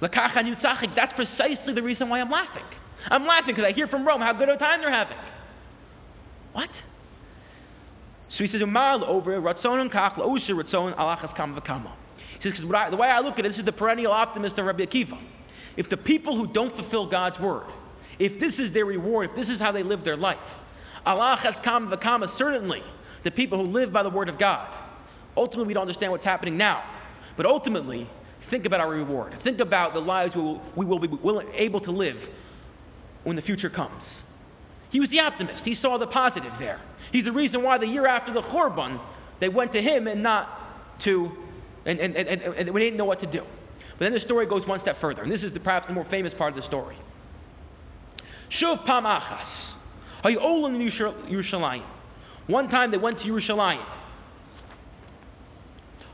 that's 0.00 1.12
precisely 1.14 1.74
the 1.74 1.82
reason 1.82 2.08
why 2.08 2.20
I'm 2.20 2.30
laughing. 2.30 2.64
I'm 3.08 3.26
laughing 3.26 3.54
because 3.54 3.68
I 3.68 3.72
hear 3.72 3.86
from 3.86 4.06
Rome 4.06 4.20
how 4.20 4.32
good 4.32 4.48
a 4.48 4.56
time 4.56 4.80
they're 4.80 4.90
having. 4.90 5.16
What? 6.52 6.70
So 8.36 8.44
he 8.44 8.50
says, 8.50 8.60
Umal 8.60 9.06
over 9.06 9.40
Ratzon 9.40 9.92
Kach 9.92 10.14
Lausha 10.16 10.50
Ratzon 10.50 10.96
Alachas 10.98 11.36
Kam 11.36 11.54
Vakama. 11.54 11.94
He 12.40 12.50
says, 12.50 12.58
because 12.60 12.90
the 12.90 12.96
way 12.96 13.08
I 13.08 13.20
look 13.20 13.38
at 13.38 13.46
it, 13.46 13.50
this 13.50 13.58
is 13.58 13.64
the 13.64 13.72
perennial 13.72 14.12
optimist 14.12 14.58
of 14.58 14.66
Rabbi 14.66 14.84
Akiva. 14.84 15.20
If 15.76 15.88
the 15.88 15.96
people 15.96 16.36
who 16.36 16.52
don't 16.52 16.74
fulfill 16.76 17.08
God's 17.08 17.38
word, 17.40 17.66
if 18.18 18.40
this 18.40 18.52
is 18.58 18.72
their 18.74 18.84
reward, 18.84 19.30
if 19.30 19.36
this 19.36 19.54
is 19.54 19.60
how 19.60 19.72
they 19.72 19.82
live 19.82 20.04
their 20.04 20.16
life, 20.16 20.38
Alachas 21.06 21.62
Kam 21.62 21.90
Vakama, 21.90 22.36
certainly 22.38 22.80
the 23.24 23.30
people 23.30 23.64
who 23.64 23.72
live 23.72 23.92
by 23.92 24.02
the 24.02 24.10
word 24.10 24.28
of 24.28 24.38
God. 24.38 24.68
Ultimately, 25.36 25.68
we 25.68 25.74
don't 25.74 25.82
understand 25.82 26.12
what's 26.12 26.24
happening 26.24 26.56
now. 26.56 26.82
But 27.36 27.46
ultimately, 27.46 28.08
think 28.50 28.66
about 28.66 28.80
our 28.80 28.90
reward. 28.90 29.34
Think 29.42 29.60
about 29.60 29.94
the 29.94 30.00
lives 30.00 30.34
we 30.36 30.42
will, 30.42 30.62
we 30.76 30.84
will 30.84 31.00
be 31.00 31.08
able 31.56 31.80
to 31.80 31.90
live 31.90 32.16
when 33.24 33.36
the 33.36 33.42
future 33.42 33.70
comes. 33.70 34.02
He 34.92 35.00
was 35.00 35.10
the 35.10 35.18
optimist. 35.20 35.62
He 35.64 35.76
saw 35.82 35.98
the 35.98 36.06
positive 36.06 36.52
there. 36.60 36.80
He's 37.14 37.24
the 37.24 37.32
reason 37.32 37.62
why 37.62 37.78
the 37.78 37.86
year 37.86 38.08
after 38.08 38.34
the 38.34 38.42
Churban, 38.42 39.00
they 39.40 39.48
went 39.48 39.72
to 39.74 39.80
him 39.80 40.08
and 40.08 40.20
not 40.20 40.48
to, 41.04 41.30
and, 41.86 42.00
and, 42.00 42.16
and, 42.16 42.28
and, 42.28 42.74
we 42.74 42.80
didn't 42.80 42.96
know 42.96 43.04
what 43.04 43.20
to 43.20 43.30
do. 43.30 43.42
But 43.92 44.06
then 44.06 44.14
the 44.14 44.20
story 44.24 44.48
goes 44.48 44.66
one 44.66 44.80
step 44.82 44.96
further, 45.00 45.22
and 45.22 45.30
this 45.30 45.40
is 45.40 45.54
the, 45.54 45.60
perhaps 45.60 45.86
the 45.86 45.92
more 45.92 46.04
famous 46.10 46.32
part 46.36 46.56
of 46.56 46.60
the 46.60 46.66
story. 46.66 46.96
Shuv 48.60 48.84
Pam 48.84 49.04
Achas. 49.04 49.46
in 50.24 50.32
Yerushalayim. 51.30 51.86
One 52.48 52.68
time 52.68 52.90
they 52.90 52.98
went 52.98 53.20
to 53.20 53.24
Yerushalayim. 53.24 53.86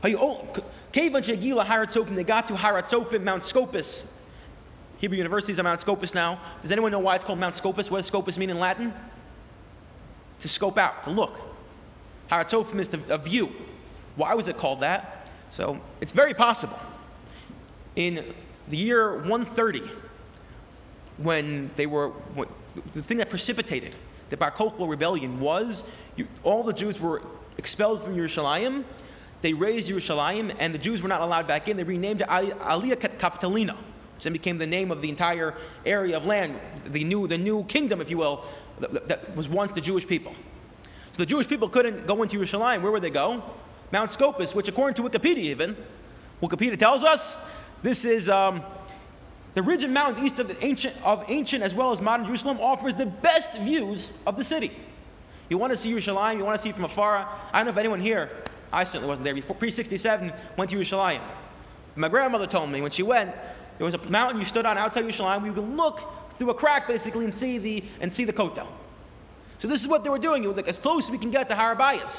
Are 0.03 0.09
you 0.09 0.17
all? 0.17 0.55
Kevan 0.93 1.23
Shagila 1.23 1.67
Haratzopim, 1.67 2.15
they 2.15 2.23
got 2.23 2.47
to 2.49 2.53
Haratzopim, 2.53 3.23
Mount 3.23 3.41
Scopus. 3.49 3.87
Hebrew 4.99 5.17
universities 5.17 5.57
are 5.57 5.63
Mount 5.63 5.81
Scopus 5.81 6.11
now. 6.13 6.59
Does 6.61 6.71
anyone 6.71 6.91
know 6.91 6.99
why 6.99 7.15
it's 7.15 7.25
called 7.25 7.39
Mount 7.39 7.55
Scopus? 7.57 7.87
What 7.89 8.01
does 8.01 8.07
Scopus 8.09 8.37
mean 8.37 8.51
in 8.51 8.59
Latin? 8.59 8.93
To 10.43 10.49
scope 10.55 10.77
out, 10.77 11.05
to 11.05 11.11
look. 11.11 11.31
Haratzopim 12.31 12.79
is 12.81 12.87
a 13.09 13.17
view. 13.17 13.47
Why 14.15 14.33
was 14.33 14.47
it 14.47 14.57
called 14.57 14.81
that? 14.81 15.27
So 15.57 15.77
it's 15.99 16.11
very 16.13 16.33
possible. 16.33 16.77
In 17.95 18.33
the 18.69 18.77
year 18.77 19.27
130, 19.27 19.81
when 21.17 21.71
they 21.77 21.85
were, 21.85 22.09
when, 22.09 22.47
the 22.95 23.01
thing 23.03 23.17
that 23.17 23.29
precipitated 23.29 23.93
the 24.29 24.37
Bar 24.37 24.53
Kokhba 24.57 24.89
rebellion 24.89 25.39
was 25.39 25.75
you, 26.15 26.25
all 26.43 26.63
the 26.63 26.73
Jews 26.73 26.95
were 27.01 27.21
expelled 27.57 28.01
from 28.03 28.15
Yerushalayim. 28.15 28.83
They 29.43 29.53
razed 29.53 29.89
Yerushalayim, 29.89 30.55
and 30.59 30.73
the 30.73 30.79
Jews 30.79 31.01
were 31.01 31.09
not 31.09 31.21
allowed 31.21 31.47
back 31.47 31.67
in. 31.67 31.77
They 31.77 31.83
renamed 31.83 32.21
it 32.21 32.27
Aelia 32.29 32.95
Capitolina, 33.19 33.75
which 34.15 34.23
then 34.23 34.33
became 34.33 34.57
the 34.57 34.65
name 34.65 34.91
of 34.91 35.01
the 35.01 35.09
entire 35.09 35.53
area 35.85 36.17
of 36.17 36.23
land, 36.23 36.55
the 36.93 37.03
new, 37.03 37.27
the 37.27 37.37
new 37.37 37.65
kingdom, 37.65 38.01
if 38.01 38.09
you 38.09 38.17
will, 38.17 38.45
that, 38.81 39.35
was 39.35 39.47
once 39.49 39.71
the 39.75 39.81
Jewish 39.81 40.07
people. 40.07 40.33
So 41.13 41.17
the 41.19 41.25
Jewish 41.25 41.47
people 41.47 41.69
couldn't 41.69 42.07
go 42.07 42.23
into 42.23 42.35
Yerushalayim. 42.35 42.81
Where 42.81 42.91
would 42.91 43.03
they 43.03 43.09
go? 43.09 43.43
Mount 43.91 44.11
Scopus, 44.13 44.47
which 44.53 44.67
according 44.67 44.95
to 45.03 45.09
Wikipedia 45.09 45.51
even, 45.51 45.75
Wikipedia 46.41 46.79
tells 46.79 47.03
us, 47.03 47.19
this 47.83 47.97
is 48.03 48.27
um, 48.29 48.63
the 49.55 49.61
ridge 49.61 49.83
of 49.83 49.89
mountains 49.89 50.31
east 50.31 50.39
of 50.39 50.49
ancient, 50.61 50.95
of 51.03 51.19
ancient 51.27 51.63
as 51.63 51.71
well 51.75 51.93
as 51.93 52.01
modern 52.01 52.25
Jerusalem 52.25 52.57
offers 52.59 52.93
the 52.97 53.05
best 53.05 53.63
views 53.63 53.99
of 54.25 54.37
the 54.37 54.43
city. 54.49 54.71
You 55.49 55.57
want 55.57 55.73
to 55.73 55.83
see 55.83 55.89
Yerushalayim, 55.89 56.37
you 56.37 56.45
want 56.45 56.61
to 56.61 56.65
see 56.65 56.69
it 56.69 56.75
from 56.75 56.85
afar. 56.85 57.17
I 57.17 57.59
don't 57.59 57.65
know 57.65 57.71
if 57.73 57.77
anyone 57.77 58.01
here, 58.01 58.29
I 58.71 58.85
certainly 58.85 59.07
wasn't 59.07 59.25
there, 59.25 59.35
before 59.35 59.55
pre 59.55 59.75
67 59.75 60.31
went 60.57 60.71
to 60.71 60.77
Yerushalayim. 60.77 61.21
My 61.97 62.07
grandmother 62.07 62.47
told 62.47 62.71
me 62.71 62.79
when 62.79 62.93
she 62.95 63.03
went, 63.03 63.31
there 63.77 63.85
was 63.85 63.93
a 63.93 64.09
mountain 64.09 64.41
you 64.41 64.47
stood 64.49 64.65
on 64.65 64.77
outside 64.77 65.03
Yerushalayim, 65.03 65.45
you 65.45 65.53
could 65.53 65.67
look 65.67 65.95
through 66.41 66.49
a 66.49 66.55
crack 66.55 66.87
basically 66.87 67.25
and 67.25 67.33
see 67.39 67.59
the, 67.59 67.83
and 68.01 68.11
see 68.17 68.25
the 68.25 68.33
Kotel. 68.33 68.67
So 69.61 69.67
this 69.67 69.79
is 69.79 69.87
what 69.87 70.01
they 70.03 70.09
were 70.09 70.17
doing. 70.17 70.43
It 70.43 70.47
was 70.47 70.57
like 70.57 70.67
as 70.67 70.75
close 70.81 71.03
as 71.05 71.11
we 71.11 71.19
can 71.19 71.29
get 71.29 71.47
to 71.49 71.55
Har 71.55 71.75
HaBayis. 71.75 72.11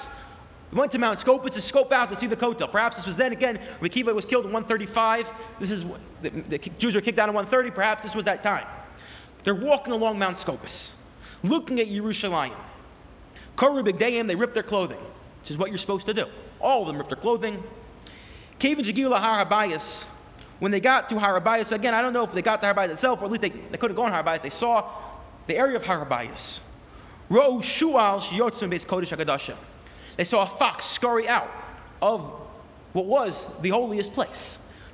We 0.71 0.79
went 0.79 0.93
to 0.93 0.99
Mount 0.99 1.19
Scopus 1.23 1.51
to 1.55 1.69
scope 1.69 1.91
out 1.91 2.07
to 2.11 2.17
see 2.21 2.29
the 2.29 2.37
Kotel. 2.37 2.71
Perhaps 2.71 2.97
this 2.99 3.07
was 3.07 3.17
then 3.19 3.33
again, 3.33 3.59
Rekiva 3.83 4.15
was 4.15 4.25
killed 4.31 4.47
in 4.47 4.53
135. 4.53 5.25
This 5.61 5.71
is 5.71 5.83
the, 6.23 6.31
the 6.49 6.59
Jews 6.81 6.95
were 6.95 7.01
kicked 7.01 7.19
out 7.19 7.29
in 7.29 7.35
130. 7.35 7.75
Perhaps 7.75 8.03
this 8.05 8.15
was 8.15 8.25
that 8.27 8.45
time. 8.45 8.65
They're 9.45 9.57
walking 9.57 9.93
along 9.93 10.21
Mount 10.21 10.39
Scopus, 10.43 10.71
looking 11.43 11.81
at 11.81 11.89
Yerushalayim. 11.89 12.57
Koru 13.59 13.83
Bigdayim, 13.83 14.29
they 14.29 14.37
ripped 14.37 14.55
their 14.55 14.63
clothing, 14.63 15.01
which 15.43 15.51
is 15.51 15.59
what 15.59 15.71
you're 15.71 15.81
supposed 15.81 16.07
to 16.07 16.15
do. 16.15 16.27
All 16.61 16.83
of 16.83 16.87
them 16.87 16.97
ripped 16.97 17.11
their 17.11 17.21
clothing. 17.21 17.61
Kevin 18.61 18.85
Jagila 18.85 19.19
Har 19.19 19.45
HaBayis, 19.45 19.83
when 20.63 20.71
they 20.71 20.79
got 20.79 21.09
to 21.09 21.19
Har 21.19 21.41
HaBayis, 21.41 21.73
again, 21.73 21.93
I 21.93 22.01
don't 22.01 22.13
know 22.13 22.23
if 22.23 22.33
they 22.33 22.41
got 22.41 22.59
to 22.59 22.67
Har 22.67 22.75
HaBayis 22.75 22.95
itself, 22.95 23.19
or 23.21 23.25
at 23.25 23.33
least 23.33 23.43
they, 23.43 23.53
they 23.73 23.77
couldn't 23.77 23.97
go 23.97 24.05
on 24.05 24.13
Har 24.13 24.23
HaBayis. 24.23 24.45
They 24.45 24.53
saw 24.61 25.11
the 25.49 25.55
area 25.55 25.77
of 25.77 25.83
Har 25.83 26.07
HaBayis. 26.07 26.39
Ro 27.29 27.61
Shual 27.81 28.31
Shiyotzim 28.31 28.73
Beis 28.73 28.87
Kodesh. 28.87 29.57
They 30.17 30.25
saw 30.31 30.55
a 30.55 30.59
fox 30.61 30.85
scurry 30.95 31.27
out 31.27 31.49
of 32.01 32.21
what 32.93 33.07
was 33.07 33.33
the 33.61 33.71
holiest 33.71 34.15
place. 34.15 34.31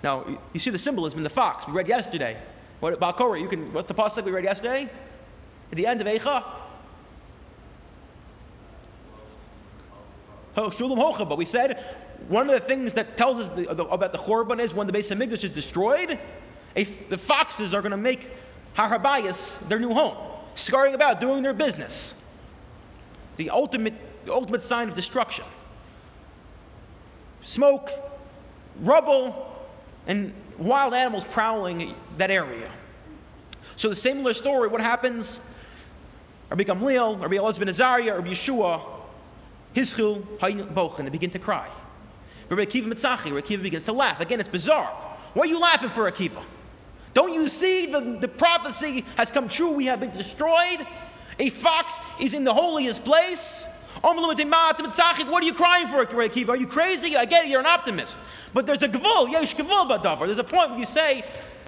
Now, 0.02 0.24
you 0.54 0.60
see 0.64 0.70
the 0.70 0.78
symbolism 0.86 1.18
in 1.18 1.24
the 1.24 1.30
fox. 1.30 1.64
We 1.68 1.74
read 1.74 1.86
yesterday. 1.86 2.42
What 2.80 2.94
about 2.94 3.18
Korah? 3.18 3.38
You 3.38 3.50
can. 3.50 3.74
What's 3.74 3.88
the 3.88 3.94
pasuk 3.94 4.24
we 4.24 4.30
read 4.30 4.44
yesterday? 4.44 4.90
At 5.70 5.76
the 5.76 5.84
end 5.84 6.00
of 6.00 6.06
Eicha. 6.06 6.40
Shulam 10.56 10.96
Hocha. 10.96 11.28
But 11.28 11.36
we 11.36 11.46
said 11.52 11.76
one 12.28 12.48
of 12.50 12.60
the 12.60 12.66
things 12.66 12.90
that 12.94 13.16
tells 13.16 13.42
us 13.42 13.50
the, 13.56 13.74
the, 13.74 13.84
about 13.84 14.12
the 14.12 14.18
Chorban 14.18 14.64
is 14.64 14.74
when 14.74 14.86
the 14.86 14.92
Beis 14.92 15.10
Hamikdash 15.10 15.44
is 15.44 15.54
destroyed, 15.54 16.10
a, 16.76 16.84
the 17.10 17.18
foxes 17.26 17.72
are 17.72 17.80
going 17.80 17.92
to 17.92 17.96
make 17.96 18.20
Har 18.74 18.98
HaBayis 18.98 19.68
their 19.68 19.80
new 19.80 19.88
home, 19.88 20.16
scurrying 20.66 20.94
about, 20.94 21.20
doing 21.20 21.42
their 21.42 21.54
business. 21.54 21.92
The 23.38 23.50
ultimate 23.50 23.94
the 24.26 24.32
ultimate 24.32 24.60
sign 24.68 24.90
of 24.90 24.96
destruction. 24.96 25.44
Smoke, 27.54 27.86
rubble, 28.80 29.56
and 30.06 30.34
wild 30.58 30.92
animals 30.92 31.24
prowling 31.32 31.94
that 32.18 32.30
area. 32.30 32.70
So 33.80 33.90
the 33.90 33.96
similar 34.02 34.34
story, 34.34 34.68
what 34.68 34.80
happens? 34.80 35.24
Rabbi 36.50 36.64
Gamliel, 36.64 37.20
Rabbi 37.20 37.34
Elazar 37.34 37.58
ben 37.58 37.68
Azariah, 37.68 38.16
Rabbi 38.16 38.34
Yeshua, 38.34 39.00
Hizchil, 39.76 40.40
Bochen, 40.74 41.04
they 41.04 41.10
begin 41.10 41.30
to 41.30 41.38
cry. 41.38 41.68
Rabbi 42.50 42.64
Akiva 42.64 42.86
Mitzachi, 42.92 43.32
Rabbi 43.32 43.46
Akiva 43.46 43.62
begins 43.62 43.86
to 43.86 43.92
laugh. 43.92 44.20
Again, 44.20 44.40
it's 44.40 44.50
bizarre. 44.50 45.18
Why 45.34 45.42
are 45.42 45.46
you 45.46 45.60
laughing 45.60 45.90
for 45.94 46.10
Akiva? 46.10 46.44
Don't 47.14 47.32
you 47.32 47.48
see 47.60 47.88
the, 47.90 48.18
the 48.20 48.28
prophecy 48.28 49.04
has 49.16 49.28
come 49.34 49.48
true? 49.56 49.72
We 49.72 49.86
have 49.86 50.00
been 50.00 50.16
destroyed. 50.16 50.80
A 51.38 51.50
fox 51.62 51.86
is 52.20 52.32
in 52.34 52.44
the 52.44 52.52
holiest 52.52 53.04
place. 53.04 53.38
What 54.02 54.16
are 54.16 55.46
you 55.46 55.54
crying 55.54 55.88
for, 55.90 56.04
Akiva? 56.06 56.48
Are 56.48 56.56
you 56.56 56.68
crazy? 56.68 57.16
I 57.16 57.24
get 57.24 57.44
it, 57.44 57.48
you're 57.48 57.60
an 57.60 57.66
optimist. 57.66 58.12
But 58.54 58.66
there's 58.66 58.82
a 58.82 58.88
gvul, 58.88 59.30
yesh 59.30 59.54
gvul 59.58 59.90
badavar. 59.90 60.26
There's 60.26 60.38
a 60.38 60.44
point 60.44 60.70
where 60.70 60.78
you 60.80 60.86
say 60.94 61.22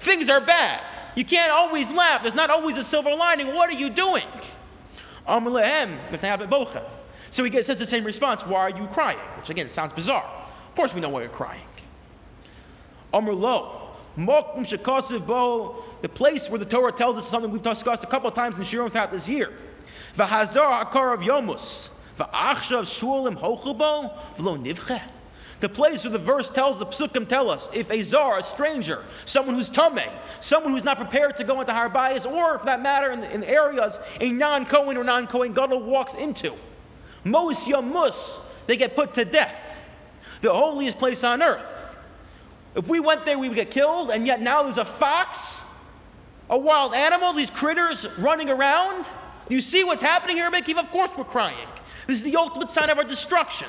things 0.04 0.30
are 0.30 0.40
bad. 0.44 0.80
You 1.16 1.25
can't 1.25 1.50
always 1.50 1.87
laugh. 1.94 2.20
There's 2.22 2.37
not 2.37 2.50
always 2.50 2.76
a 2.76 2.84
silver 2.90 3.14
lining. 3.18 3.49
What 3.54 3.68
are 3.68 3.72
you 3.72 3.90
doing? 3.94 4.25
So 7.37 7.44
he 7.44 7.50
says 7.66 7.78
the 7.78 7.87
same 7.90 8.04
response. 8.04 8.40
Why 8.46 8.60
are 8.60 8.70
you 8.70 8.87
crying? 8.94 9.18
Which 9.38 9.50
again, 9.50 9.70
sounds 9.75 9.92
bizarre. 9.96 10.39
Of 10.70 10.76
course 10.76 10.90
we 10.94 11.00
know 11.00 11.10
why 11.10 11.22
you're 11.22 11.30
crying. 11.30 11.66
Amrlo. 13.12 13.88
The 14.16 16.08
place 16.08 16.40
where 16.48 16.58
the 16.58 16.64
Torah 16.64 16.92
tells 16.96 17.16
us 17.16 17.24
something 17.30 17.50
we've 17.50 17.62
discussed 17.62 18.02
a 18.02 18.10
couple 18.10 18.28
of 18.28 18.34
times 18.34 18.56
in 18.58 18.64
Shirim 18.66 18.90
throughout 18.90 19.12
this 19.12 19.22
year. 19.26 19.50
V'hazar 20.18 20.84
hakar 20.84 21.14
of 21.14 21.20
Yomus. 21.20 21.64
The 22.18 22.24
place 25.68 25.98
where 26.02 26.12
the 26.12 26.18
verse 26.18 26.46
tells, 26.54 26.78
the 26.78 26.86
psukim 26.86 27.28
tell 27.28 27.50
us, 27.50 27.60
if 27.72 27.88
a 27.90 28.10
czar, 28.10 28.40
a 28.40 28.42
stranger, 28.54 29.04
someone 29.32 29.56
who's 29.56 29.68
tameh, 29.76 30.06
someone 30.50 30.74
who's 30.74 30.84
not 30.84 30.98
prepared 30.98 31.34
to 31.38 31.44
go 31.44 31.60
into 31.60 31.72
Har 31.72 31.88
HaBayis, 31.88 32.26
or 32.26 32.58
for 32.58 32.64
that 32.66 32.82
matter, 32.82 33.12
in, 33.12 33.22
in 33.22 33.44
areas 33.44 33.92
a 34.20 34.32
non-Kohen 34.32 34.96
or 34.96 35.04
non-Kohen 35.04 35.54
gadol 35.54 35.82
walks 35.82 36.12
into, 36.20 36.56
Mos 37.24 37.56
Yamus, 37.66 38.12
they 38.68 38.76
get 38.76 38.94
put 38.94 39.14
to 39.14 39.24
death. 39.24 39.54
The 40.42 40.50
holiest 40.50 40.99
place 40.99 41.18
on 41.23 41.42
earth. 41.42 41.62
If 42.76 42.87
we 42.87 43.00
went 43.00 43.23
there, 43.25 43.38
we 43.38 43.49
would 43.49 43.56
get 43.56 43.73
killed, 43.75 44.11
and 44.11 44.26
yet 44.26 44.40
now 44.40 44.62
there's 44.62 44.78
a 44.78 44.99
fox, 44.99 45.28
a 46.49 46.56
wild 46.56 46.94
animal, 46.94 47.35
these 47.35 47.49
critters 47.59 47.97
running 48.18 48.49
around. 48.49 49.04
You 49.49 49.61
see 49.73 49.82
what's 49.85 50.02
happening 50.02 50.37
here, 50.37 50.50
Mickey? 50.50 50.73
Of 50.73 50.90
course 50.92 51.11
we're 51.18 51.25
crying. 51.25 51.68
This 52.06 52.18
is 52.18 52.25
the 52.25 52.37
ultimate 52.37 52.68
sign 52.75 52.90
of 52.90 52.99
our 52.99 53.04
destruction. 53.04 53.68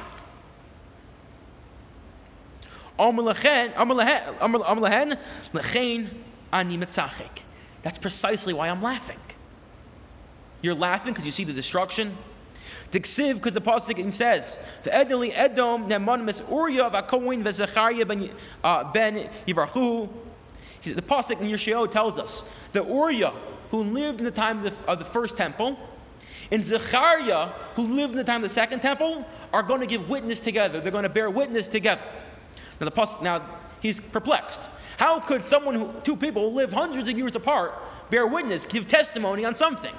That's 7.84 7.98
precisely 7.98 8.54
why 8.54 8.70
I'm 8.70 8.84
laughing. 8.84 9.18
You're 10.62 10.75
laughing 10.75 11.13
because 11.13 11.25
you 11.25 11.34
see 11.36 11.46
the 11.46 11.60
destruction. 11.60 12.16
Because 12.91 13.53
the 13.53 13.62
pasuk 13.62 14.17
says, 14.17 14.41
"The 14.83 14.89
Edeli 14.89 15.29
Edom 15.36 15.88
Vakoin 15.88 17.43
Vezachariah 17.43 18.07
ben 18.07 18.29
uh, 18.63 18.91
ben 18.93 19.29
Yivarchu." 19.48 20.10
The 20.83 21.01
pasuk 21.01 21.39
in 21.39 21.48
Yeshua 21.48 21.91
tells 21.93 22.19
us 22.19 22.29
that 22.74 22.88
Uriah, 22.88 23.31
who 23.69 23.83
lived 23.83 24.19
in 24.19 24.25
the 24.25 24.31
time 24.31 24.65
of 24.65 24.71
the, 24.71 24.91
of 24.91 25.00
the 25.00 25.05
first 25.13 25.38
temple, 25.38 25.77
and 26.51 26.65
Zechariah, 26.69 27.53
who 27.75 27.95
lived 27.95 28.12
in 28.12 28.17
the 28.17 28.24
time 28.24 28.43
of 28.43 28.50
the 28.50 28.55
second 28.55 28.81
temple, 28.81 29.24
are 29.53 29.63
going 29.63 29.79
to 29.81 29.88
give 29.88 30.10
witness 30.10 30.39
together. 30.43 30.81
They're 30.81 30.91
going 30.91 31.03
to 31.03 31.10
bear 31.10 31.29
witness 31.29 31.63
together. 31.71 32.01
Now, 32.79 32.86
the 32.86 32.91
pasuk, 32.91 33.24
now 33.24 33.60
he's 33.81 33.95
perplexed. 34.12 34.57
How 34.98 35.24
could 35.27 35.43
someone 35.51 35.75
who, 35.75 35.91
two 36.05 36.15
people 36.15 36.50
who 36.51 36.57
lived 36.57 36.74
hundreds 36.74 37.10
of 37.10 37.17
years 37.17 37.31
apart, 37.36 37.71
bear 38.10 38.27
witness, 38.27 38.62
give 38.71 38.83
testimony 38.89 39.45
on 39.45 39.55
something? 39.60 39.93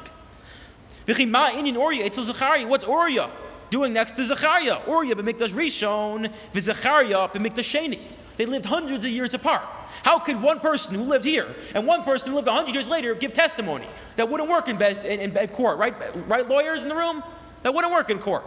What's 1.06 2.84
Uriah 2.84 3.30
doing 3.70 3.92
next 3.92 4.16
to 4.16 4.28
Zechariah? 4.28 4.86
Uriah 4.86 5.14
b'mikdash 5.14 5.52
Rishon, 5.52 6.26
v'Zechariah 6.54 7.34
b'mikdash 7.34 7.74
Sheni. 7.74 8.10
They 8.38 8.46
lived 8.46 8.64
hundreds 8.64 9.04
of 9.04 9.10
years 9.10 9.30
apart. 9.34 9.62
How 10.04 10.20
could 10.24 10.40
one 10.40 10.60
person 10.60 10.94
who 10.94 11.02
lived 11.08 11.24
here 11.24 11.54
and 11.74 11.86
one 11.86 12.02
person 12.04 12.28
who 12.28 12.36
lived 12.36 12.48
a 12.48 12.52
hundred 12.52 12.74
years 12.74 12.86
later 12.88 13.14
give 13.14 13.34
testimony? 13.34 13.86
That 14.16 14.28
wouldn't 14.28 14.48
work 14.48 14.68
in, 14.68 14.78
bed, 14.78 15.04
in, 15.06 15.20
in 15.20 15.48
court, 15.56 15.78
right? 15.78 15.94
Right, 16.28 16.46
lawyers 16.48 16.80
in 16.82 16.88
the 16.88 16.94
room? 16.94 17.22
That 17.62 17.72
wouldn't 17.72 17.92
work 17.92 18.10
in 18.10 18.18
court. 18.18 18.44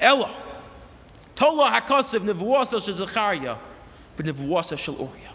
Ella. 0.00 0.60
Tola 1.38 1.80
hakasav 1.80 2.20
nevuasa 2.20 2.84
shel 2.84 3.06
Zechariah, 3.06 3.56
but 4.16 4.26
nevuasa 4.26 4.78
shel 4.84 4.94
Uriah. 4.94 5.34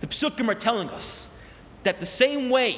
The 0.00 0.06
psukim 0.06 0.48
are 0.48 0.60
telling 0.62 0.88
us 0.88 1.04
that 1.84 1.96
the 2.00 2.06
same 2.18 2.50
way 2.50 2.76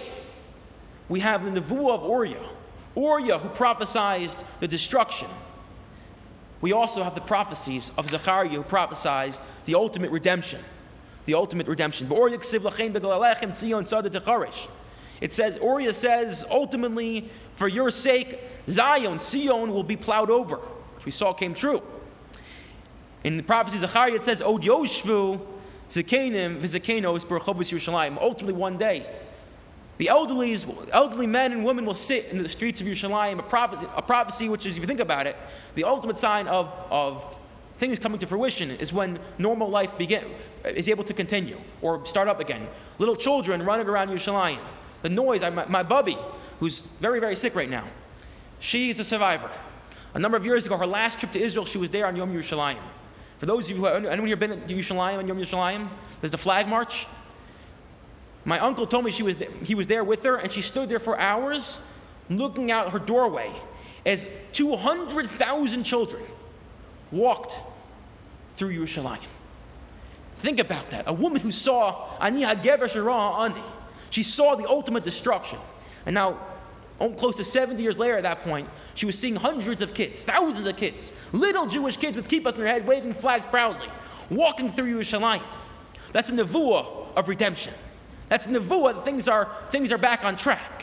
we 1.11 1.21
have 1.21 1.43
the 1.43 1.51
nevuah 1.51 1.99
of 1.99 2.09
Uriah, 2.09 2.51
Uriah 2.97 3.39
who 3.39 3.49
prophesied 3.57 4.31
the 4.61 4.67
destruction. 4.67 5.29
We 6.63 6.73
also 6.73 7.03
have 7.03 7.15
the 7.15 7.21
prophecies 7.23 7.83
of 7.99 8.07
Zechariah 8.11 8.49
who 8.49 8.63
prophesies 8.63 9.33
the 9.67 9.75
ultimate 9.75 10.11
redemption 10.11 10.65
the 11.27 11.35
ultimate 11.35 11.69
redemption. 11.69 12.09
It 15.21 15.31
says, 15.37 15.53
Uriah 15.63 15.93
says, 16.03 16.37
ultimately, 16.51 17.31
for 17.59 17.69
your 17.69 17.93
sake, 18.03 18.27
Zion, 18.75 19.21
Sion 19.31 19.71
will 19.71 19.85
be 19.85 19.97
plowed 19.97 20.31
over, 20.31 20.57
which 20.57 21.07
we 21.07 21.13
saw 21.19 21.35
came 21.35 21.55
true. 21.55 21.81
In 23.23 23.37
the 23.37 23.43
prophecy 23.43 23.77
of 23.77 23.83
Zechariah, 23.83 24.15
it 24.15 24.23
says. 24.27 24.39
Ultimately, 28.21 28.55
one 28.55 28.79
day, 28.79 29.07
the 30.01 30.09
elderly, 30.09 30.57
elderly 30.95 31.27
men 31.27 31.53
and 31.53 31.63
women 31.63 31.85
will 31.85 31.99
sit 32.09 32.33
in 32.33 32.43
the 32.43 32.49
streets 32.57 32.81
of 32.81 32.87
Yerushalayim, 32.87 33.39
a 33.39 33.43
prophecy, 33.43 33.87
a 33.95 34.01
prophecy 34.01 34.49
which 34.49 34.63
is, 34.63 34.75
if 34.75 34.81
you 34.81 34.87
think 34.87 34.99
about 34.99 35.27
it, 35.27 35.37
the 35.77 35.85
ultimate 35.85 36.17
sign 36.23 36.49
of, 36.49 36.67
of 36.91 37.23
things 37.81 37.99
coming 38.03 38.19
to 38.19 38.27
fruition 38.27 38.71
is 38.71 38.91
when 38.95 39.19
normal 39.39 39.71
life 39.71 39.91
begin, 39.99 40.23
is 40.65 40.89
able 40.89 41.05
to 41.05 41.13
continue 41.13 41.59
or 41.83 42.03
start 42.11 42.29
up 42.29 42.41
again. 42.41 42.67
Little 42.99 43.17
children 43.17 43.63
running 43.63 43.87
around 43.89 44.09
Yerushalayim. 44.09 44.67
The 45.03 45.11
noise, 45.11 45.43
my, 45.43 45.67
my 45.67 45.83
bubby, 45.83 46.17
who's 46.61 46.73
very, 47.03 47.21
very 47.21 47.39
sick 47.43 47.55
right 47.55 47.69
now, 47.69 47.87
she's 48.73 48.97
a 48.99 49.05
survivor. 49.11 49.51
A 50.15 50.19
number 50.19 50.39
of 50.39 50.47
years 50.47 50.65
ago, 50.65 50.79
her 50.79 50.87
last 50.87 51.21
trip 51.21 51.35
to 51.35 51.47
Israel, 51.47 51.67
she 51.71 51.79
was 51.79 51.91
there 51.93 52.07
on 52.07 52.17
Yom 52.17 52.31
Yerushalayim. 52.31 52.83
For 53.39 53.45
those 53.45 53.65
of 53.65 53.69
you 53.69 53.77
who, 53.77 53.87
anyone 53.87 54.27
here 54.27 54.37
been 54.39 54.49
to 54.49 54.57
Yerushalayim 54.57 55.19
on 55.19 55.29
Yom 55.29 55.37
Yerushalayim? 55.37 55.91
There's 56.23 56.33
the 56.33 56.39
flag 56.39 56.67
march. 56.67 56.89
My 58.45 58.59
uncle 58.59 58.87
told 58.87 59.05
me 59.05 59.13
she 59.17 59.23
was, 59.23 59.35
he 59.65 59.75
was 59.75 59.87
there 59.89 60.05
with 60.05 60.21
her, 60.21 60.37
and 60.37 60.53
she 60.55 60.63
stood 60.71 60.89
there 60.89 61.01
for 61.01 61.19
hours 61.19 61.61
looking 62.31 62.71
out 62.71 62.93
her 62.93 62.99
doorway 62.99 63.53
as 64.07 64.19
200,000 64.57 65.85
children 65.85 66.25
walked 67.13 67.53
through 68.59 68.75
Yerushalayim. 68.75 69.27
Think 70.43 70.59
about 70.59 70.91
that. 70.91 71.05
A 71.07 71.13
woman 71.13 71.41
who 71.41 71.51
saw 71.65 72.19
Ani 72.19 72.43
Hagever 72.43 72.89
Ani. 72.95 73.63
She 74.13 74.25
saw 74.37 74.57
the 74.57 74.67
ultimate 74.67 75.05
destruction. 75.05 75.59
And 76.07 76.15
now, 76.15 76.47
oh, 76.99 77.15
close 77.19 77.35
to 77.37 77.45
70 77.53 77.83
years 77.83 77.97
later 77.99 78.17
at 78.17 78.23
that 78.23 78.43
point, 78.43 78.69
she 78.97 79.07
was 79.07 79.15
seeing 79.21 79.37
hundreds 79.37 79.83
of 79.83 79.91
kids, 79.97 80.15
thousands 80.27 80.67
of 80.67 80.77
kids, 80.77 80.97
little 81.33 81.71
Jewish 81.71 81.95
kids 82.01 82.17
with 82.17 82.27
kippahs 82.27 82.55
in 82.55 82.61
their 82.61 82.73
head, 82.73 82.87
waving 82.87 83.17
flags 83.21 83.45
proudly, 83.51 83.87
walking 84.31 84.73
through 84.75 85.05
Yerushalayim. 85.05 85.43
That's 86.15 86.29
a 86.29 86.33
nevuah 86.33 87.17
of 87.17 87.29
redemption. 87.29 87.75
That's 88.31 88.45
nevuah 88.45 89.05
things 89.05 89.25
are, 89.29 89.69
things 89.73 89.91
are 89.93 89.99
back 89.99 90.21
on 90.23 90.39
track. 90.39 90.83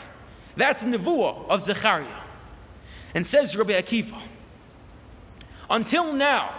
That's 0.56 0.78
nevuah 0.80 1.48
of 1.48 1.60
Zechariah. 1.66 2.24
And 3.14 3.26
says 3.32 3.56
Rabbi 3.56 3.72
Akiva, 3.72 4.28
until 5.70 6.12
now, 6.12 6.50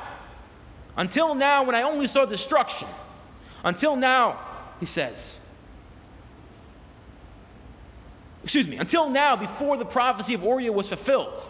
until 0.97 1.35
now, 1.35 1.63
when 1.63 1.75
I 1.75 1.83
only 1.83 2.07
saw 2.11 2.25
destruction, 2.25 2.87
until 3.63 3.95
now, 3.95 4.75
he 4.79 4.87
says, 4.95 5.13
excuse 8.43 8.67
me, 8.67 8.77
until 8.77 9.09
now, 9.09 9.35
before 9.35 9.77
the 9.77 9.85
prophecy 9.85 10.33
of 10.33 10.41
Uriah 10.41 10.71
was 10.71 10.87
fulfilled, 10.87 11.43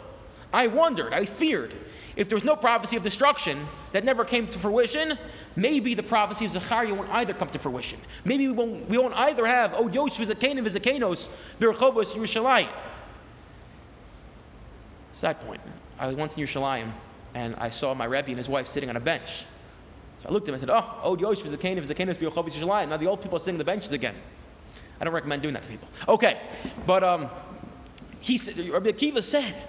I 0.51 0.67
wondered, 0.67 1.13
I 1.13 1.37
feared, 1.39 1.71
if 2.17 2.27
there 2.27 2.35
was 2.35 2.43
no 2.43 2.55
prophecy 2.55 2.97
of 2.97 3.03
destruction 3.03 3.67
that 3.93 4.03
never 4.03 4.25
came 4.25 4.47
to 4.47 4.61
fruition, 4.61 5.13
maybe 5.55 5.95
the 5.95 6.03
prophecy 6.03 6.45
of 6.45 6.53
Zechariah 6.53 6.93
won't 6.93 7.09
either 7.09 7.33
come 7.33 7.49
to 7.51 7.59
fruition. 7.59 7.99
Maybe 8.25 8.47
we 8.47 8.53
won't, 8.53 8.89
we 8.89 8.97
won't 8.97 9.13
either 9.13 9.45
have, 9.45 9.71
oh, 9.73 9.87
Yosh 9.87 10.11
Vizakanim 10.19 10.67
Vizakanos, 10.67 11.17
Berchovos 11.61 12.05
Yerushalayim. 12.15 12.71
Side 15.21 15.39
point. 15.41 15.61
I 15.99 16.07
was 16.07 16.15
once 16.15 16.31
in 16.37 16.45
Yerushalayim 16.45 16.93
and 17.35 17.55
I 17.55 17.71
saw 17.79 17.93
my 17.93 18.05
Rebbe 18.05 18.29
and 18.29 18.37
his 18.37 18.47
wife 18.47 18.65
sitting 18.73 18.89
on 18.89 18.95
a 18.95 19.01
bench. 19.01 19.27
So 20.23 20.29
I 20.29 20.31
looked 20.31 20.47
at 20.47 20.49
him 20.49 20.55
and 20.55 20.61
said, 20.61 20.69
Oh, 20.69 21.01
oh, 21.03 21.17
Yosh 21.17 21.37
is 21.45 21.51
the 21.51 21.57
Canaan, 21.57 21.87
the 21.87 21.95
Canaan 21.95 22.15
is 22.15 22.21
Now 22.21 22.97
the 22.97 23.05
old 23.05 23.21
people 23.21 23.37
are 23.37 23.41
sitting 23.41 23.55
on 23.55 23.59
the 23.59 23.63
benches 23.63 23.91
again. 23.91 24.15
I 24.99 25.05
don't 25.05 25.13
recommend 25.13 25.41
doing 25.41 25.53
that 25.53 25.61
to 25.61 25.67
people. 25.67 25.87
Okay, 26.09 26.33
but 26.85 27.03
um, 27.03 27.29
he 28.21 28.39
said, 28.45 28.55
Rabbi 28.71 28.89
Akiva 28.89 29.21
said, 29.31 29.65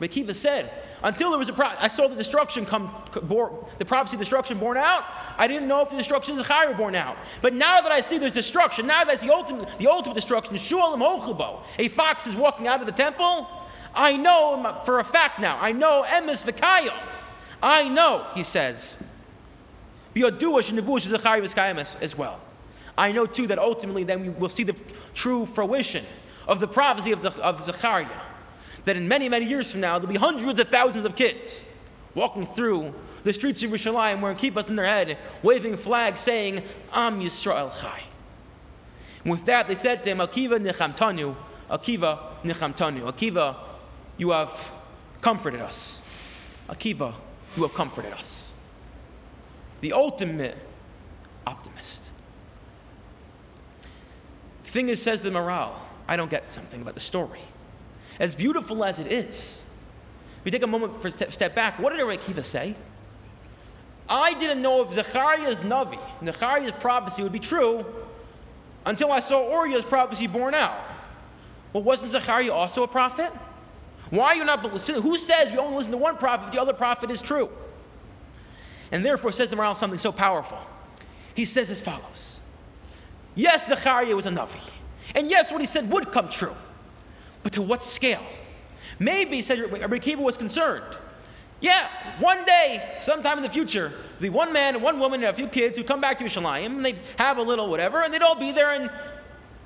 Akiva 0.00 0.34
said, 0.42 0.70
until 1.02 1.30
there 1.30 1.38
was 1.38 1.48
a 1.48 1.52
pro- 1.52 1.66
I 1.66 1.88
saw 1.96 2.08
the 2.08 2.16
destruction 2.16 2.66
come, 2.66 2.90
bore, 3.28 3.68
the 3.78 3.84
prophecy 3.84 4.16
of 4.16 4.20
destruction 4.20 4.58
born 4.58 4.76
out. 4.76 5.02
I 5.38 5.46
didn't 5.46 5.68
know 5.68 5.82
if 5.82 5.90
the 5.90 5.96
destruction 5.98 6.38
of 6.38 6.44
Zechariah 6.44 6.76
born 6.76 6.94
out. 6.94 7.16
But 7.42 7.54
now 7.54 7.80
that 7.82 7.92
I 7.92 8.08
see 8.08 8.18
there's 8.18 8.34
destruction, 8.34 8.86
now 8.86 9.04
that's 9.04 9.20
the 9.20 9.32
ultimate, 9.32 9.68
the 9.78 9.88
ultimate 9.88 10.14
destruction, 10.14 10.58
Shualim 10.70 10.98
Hochubo, 10.98 11.62
a 11.78 11.94
fox 11.94 12.20
is 12.26 12.34
walking 12.36 12.66
out 12.66 12.80
of 12.80 12.86
the 12.86 12.92
temple, 12.92 13.46
I 13.94 14.16
know 14.16 14.82
for 14.84 15.00
a 15.00 15.04
fact 15.12 15.40
now. 15.40 15.58
I 15.58 15.72
know 15.72 16.04
emes 16.06 16.42
v'kayo. 16.44 16.90
I 17.62 17.88
know, 17.88 18.26
he 18.34 18.44
says. 18.52 18.76
as 22.02 22.10
well. 22.18 22.40
I 22.96 23.12
know 23.12 23.26
too 23.26 23.46
that 23.48 23.58
ultimately 23.58 24.04
then 24.04 24.20
we 24.22 24.28
will 24.28 24.52
see 24.56 24.64
the 24.64 24.74
true 25.22 25.48
fruition 25.54 26.04
of 26.46 26.60
the 26.60 26.66
prophecy 26.66 27.12
of, 27.12 27.22
the, 27.22 27.30
of 27.30 27.66
Zechariah. 27.66 28.33
That 28.86 28.96
in 28.96 29.08
many, 29.08 29.28
many 29.28 29.46
years 29.46 29.66
from 29.70 29.80
now, 29.80 29.98
there'll 29.98 30.12
be 30.12 30.18
hundreds 30.18 30.60
of 30.60 30.66
thousands 30.70 31.06
of 31.06 31.16
kids 31.16 31.38
walking 32.14 32.46
through 32.54 32.92
the 33.24 33.32
streets 33.32 33.62
of 33.62 33.70
Yerushalayim 33.70 34.20
wearing 34.20 34.38
kippahs 34.38 34.68
in 34.68 34.76
their 34.76 34.86
head, 34.86 35.16
waving 35.42 35.78
flags 35.84 36.18
saying, 36.26 36.60
Am 36.92 37.18
Yisrael 37.18 37.70
Chai. 37.80 38.00
And 39.22 39.32
with 39.32 39.46
that, 39.46 39.66
they 39.68 39.76
said 39.82 40.04
to 40.04 40.10
him, 40.10 40.18
Akiva 40.18 40.60
Nichamtanu, 40.60 41.34
Akiva 41.70 42.44
Nichamtanu. 42.44 43.10
Akiva 43.10 43.74
you 44.18 44.30
have 44.30 44.48
comforted 45.22 45.60
us. 45.60 45.74
Akiva, 46.68 47.16
you 47.56 47.62
have 47.62 47.72
comforted 47.76 48.12
us. 48.12 48.20
The 49.82 49.92
ultimate 49.92 50.56
optimist. 51.46 51.80
The 54.66 54.72
thing 54.72 54.88
is, 54.88 54.98
says 55.04 55.18
the 55.22 55.30
Maharal, 55.30 55.78
I 56.08 56.16
don't 56.16 56.30
get 56.30 56.42
something 56.54 56.82
about 56.82 56.94
the 56.94 57.00
story. 57.08 57.40
As 58.20 58.30
beautiful 58.36 58.84
as 58.84 58.94
it 58.98 59.12
is, 59.12 59.34
if 60.38 60.44
we 60.44 60.50
take 60.50 60.62
a 60.62 60.66
moment 60.66 61.02
for 61.02 61.08
a 61.08 61.32
step 61.34 61.54
back, 61.54 61.78
what 61.78 61.92
did 61.92 62.00
Akiva 62.00 62.50
say? 62.52 62.76
I 64.08 64.38
didn't 64.38 64.62
know 64.62 64.82
if 64.82 64.94
Zechariah's 64.94 65.64
Navi, 65.64 65.96
Zechariah's 66.24 66.74
prophecy 66.80 67.22
would 67.22 67.32
be 67.32 67.40
true 67.40 67.84
until 68.84 69.10
I 69.10 69.20
saw 69.28 69.50
Uriah's 69.50 69.84
prophecy 69.88 70.26
borne 70.26 70.54
out. 70.54 70.90
Well, 71.72 71.82
wasn't 71.82 72.12
Zechariah 72.12 72.52
also 72.52 72.82
a 72.82 72.88
prophet? 72.88 73.30
Why 74.10 74.26
are 74.26 74.34
you 74.36 74.44
not 74.44 74.62
listening? 74.62 75.02
Who 75.02 75.16
says 75.26 75.52
you 75.52 75.58
only 75.58 75.78
listen 75.78 75.92
to 75.92 75.98
one 75.98 76.18
prophet 76.18 76.48
if 76.48 76.54
the 76.54 76.60
other 76.60 76.74
prophet 76.74 77.10
is 77.10 77.18
true? 77.26 77.48
And 78.92 79.04
therefore 79.04 79.32
says 79.32 79.48
the 79.50 79.56
Maharal 79.56 79.80
something 79.80 79.98
so 80.02 80.12
powerful. 80.12 80.58
He 81.34 81.46
says 81.54 81.66
as 81.70 81.82
follows. 81.84 82.04
Yes, 83.34 83.58
Zechariah 83.68 84.14
was 84.14 84.26
a 84.26 84.28
Navi. 84.28 84.60
And 85.14 85.30
yes, 85.30 85.46
what 85.50 85.60
he 85.62 85.68
said 85.72 85.90
would 85.90 86.12
come 86.12 86.28
true. 86.38 86.54
But 87.44 87.52
to 87.52 87.62
what 87.62 87.80
scale? 87.94 88.26
Maybe, 88.98 89.44
said 89.46 89.58
Rabbi 89.70 90.14
was 90.16 90.34
concerned. 90.38 90.96
Yeah, 91.60 92.20
one 92.20 92.44
day, 92.44 92.78
sometime 93.06 93.38
in 93.38 93.44
the 93.44 93.50
future, 93.50 93.92
be 94.20 94.28
one 94.28 94.52
man 94.52 94.74
and 94.74 94.82
one 94.82 94.98
woman 94.98 95.22
and 95.22 95.32
a 95.32 95.36
few 95.36 95.48
kids 95.48 95.76
who 95.76 95.84
come 95.84 96.00
back 96.00 96.18
to 96.18 96.24
Yerushalayim 96.24 96.76
and 96.76 96.84
they 96.84 97.00
have 97.16 97.36
a 97.36 97.42
little 97.42 97.70
whatever 97.70 98.02
and 98.02 98.12
they'd 98.12 98.22
all 98.22 98.38
be 98.38 98.52
there 98.52 98.74
and 98.74 98.90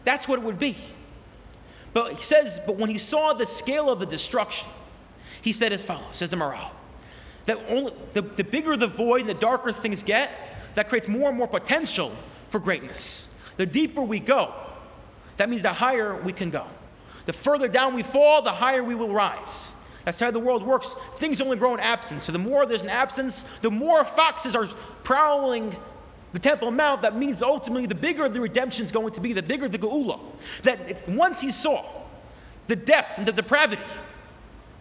that's 0.05 0.27
what 0.29 0.39
it 0.39 0.45
would 0.45 0.61
be. 0.61 0.77
But 1.95 2.13
he 2.13 2.19
says, 2.29 2.61
but 2.67 2.79
when 2.79 2.91
he 2.91 3.01
saw 3.11 3.35
the 3.37 3.47
scale 3.63 3.91
of 3.91 3.99
the 3.99 4.07
destruction, 4.07 4.67
he 5.43 5.55
said 5.59 5.73
as 5.73 5.81
follows, 5.87 6.15
says 6.19 6.31
the 6.31 6.37
Maharal, 6.37 6.71
that 7.47 7.57
only, 7.69 7.93
the, 8.15 8.23
the 8.37 8.45
bigger 8.45 8.77
the 8.77 8.89
void 8.97 9.23
and 9.23 9.31
the 9.31 9.41
darker 9.41 9.73
things 9.83 9.99
get, 10.07 10.29
that 10.77 10.89
creates 10.89 11.09
more 11.09 11.31
and 11.31 11.39
more 11.39 11.49
potential 11.49 12.17
for 12.53 12.61
greatness. 12.61 13.03
The 13.57 13.67
deeper 13.67 14.03
we 14.03 14.21
go, 14.21 14.53
that 15.39 15.49
means 15.49 15.63
the 15.63 15.73
higher 15.73 16.23
we 16.25 16.33
can 16.33 16.51
go. 16.51 16.67
The 17.29 17.35
further 17.45 17.69
down 17.69 17.95
we 17.95 18.03
fall, 18.11 18.43
the 18.43 18.53
higher 18.53 18.83
we 18.83 18.95
will 18.95 19.13
rise. 19.13 19.55
That's 20.07 20.19
how 20.19 20.31
the 20.31 20.39
world 20.39 20.67
works. 20.67 20.87
Things 21.21 21.39
only 21.43 21.59
grow 21.59 21.75
in 21.75 21.81
absence. 21.81 22.23
So 22.27 22.33
the 22.33 22.39
more 22.39 22.67
there's 22.67 22.81
an 22.81 22.89
absence, 22.89 23.35
the 23.63 23.69
more 23.69 24.03
foxes 24.17 24.57
are 24.57 24.67
prowling 25.05 25.77
the 26.33 26.39
Temple 26.39 26.71
Mount. 26.71 27.03
That 27.03 27.17
means 27.17 27.37
ultimately 27.45 27.87
the 27.87 27.95
bigger 27.95 28.27
the 28.31 28.41
redemption 28.41 28.87
is 28.87 28.93
going 28.93 29.13
to 29.13 29.21
be, 29.21 29.35
the 29.35 29.43
bigger 29.43 29.69
the 29.69 29.77
Geula. 29.77 30.19
That 30.65 30.79
once 31.07 31.35
he 31.43 31.51
saw 31.63 32.07
the 32.67 32.77
depth 32.77 33.19
and 33.19 33.29
the 33.29 33.33
depravity 33.33 33.83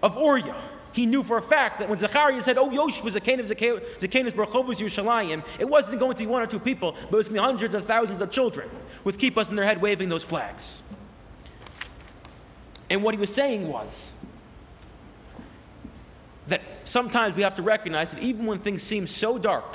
of 0.01 0.13
Uriah, 0.15 0.71
he 0.93 1.05
knew 1.05 1.25
for 1.25 1.39
a 1.39 1.49
fact 1.49 1.79
that 1.79 1.89
when 1.89 1.99
Zechariah 1.99 2.43
said, 2.45 2.57
Oh, 2.57 2.71
Yosh 2.71 3.03
was 3.03 3.13
the 3.13 3.19
Zacchaeus, 3.19 3.81
Zacchaeus 3.99 4.33
Barchovus 4.33 4.79
Yerushalayim, 4.79 5.43
it 5.59 5.65
wasn't 5.65 5.99
going 5.99 6.13
to 6.13 6.17
be 6.17 6.25
one 6.25 6.41
or 6.41 6.47
two 6.47 6.59
people, 6.59 6.93
but 7.11 7.17
it 7.17 7.17
was 7.17 7.25
going 7.25 7.35
to 7.35 7.41
be 7.41 7.45
hundreds 7.45 7.75
of 7.75 7.85
thousands 7.85 8.21
of 8.21 8.31
children 8.31 8.69
with 9.03 9.17
kippahs 9.17 9.49
in 9.49 9.57
their 9.57 9.67
head 9.67 9.81
waving 9.81 10.07
those 10.07 10.23
flags. 10.29 10.63
And 12.89 13.03
what 13.03 13.13
he 13.13 13.19
was 13.19 13.29
saying 13.35 13.67
was 13.67 13.91
that 16.49 16.61
sometimes 16.93 17.35
we 17.35 17.43
have 17.43 17.55
to 17.57 17.61
recognize 17.61 18.07
that 18.13 18.21
even 18.21 18.45
when 18.45 18.61
things 18.61 18.81
seem 18.89 19.07
so 19.19 19.37
dark, 19.37 19.65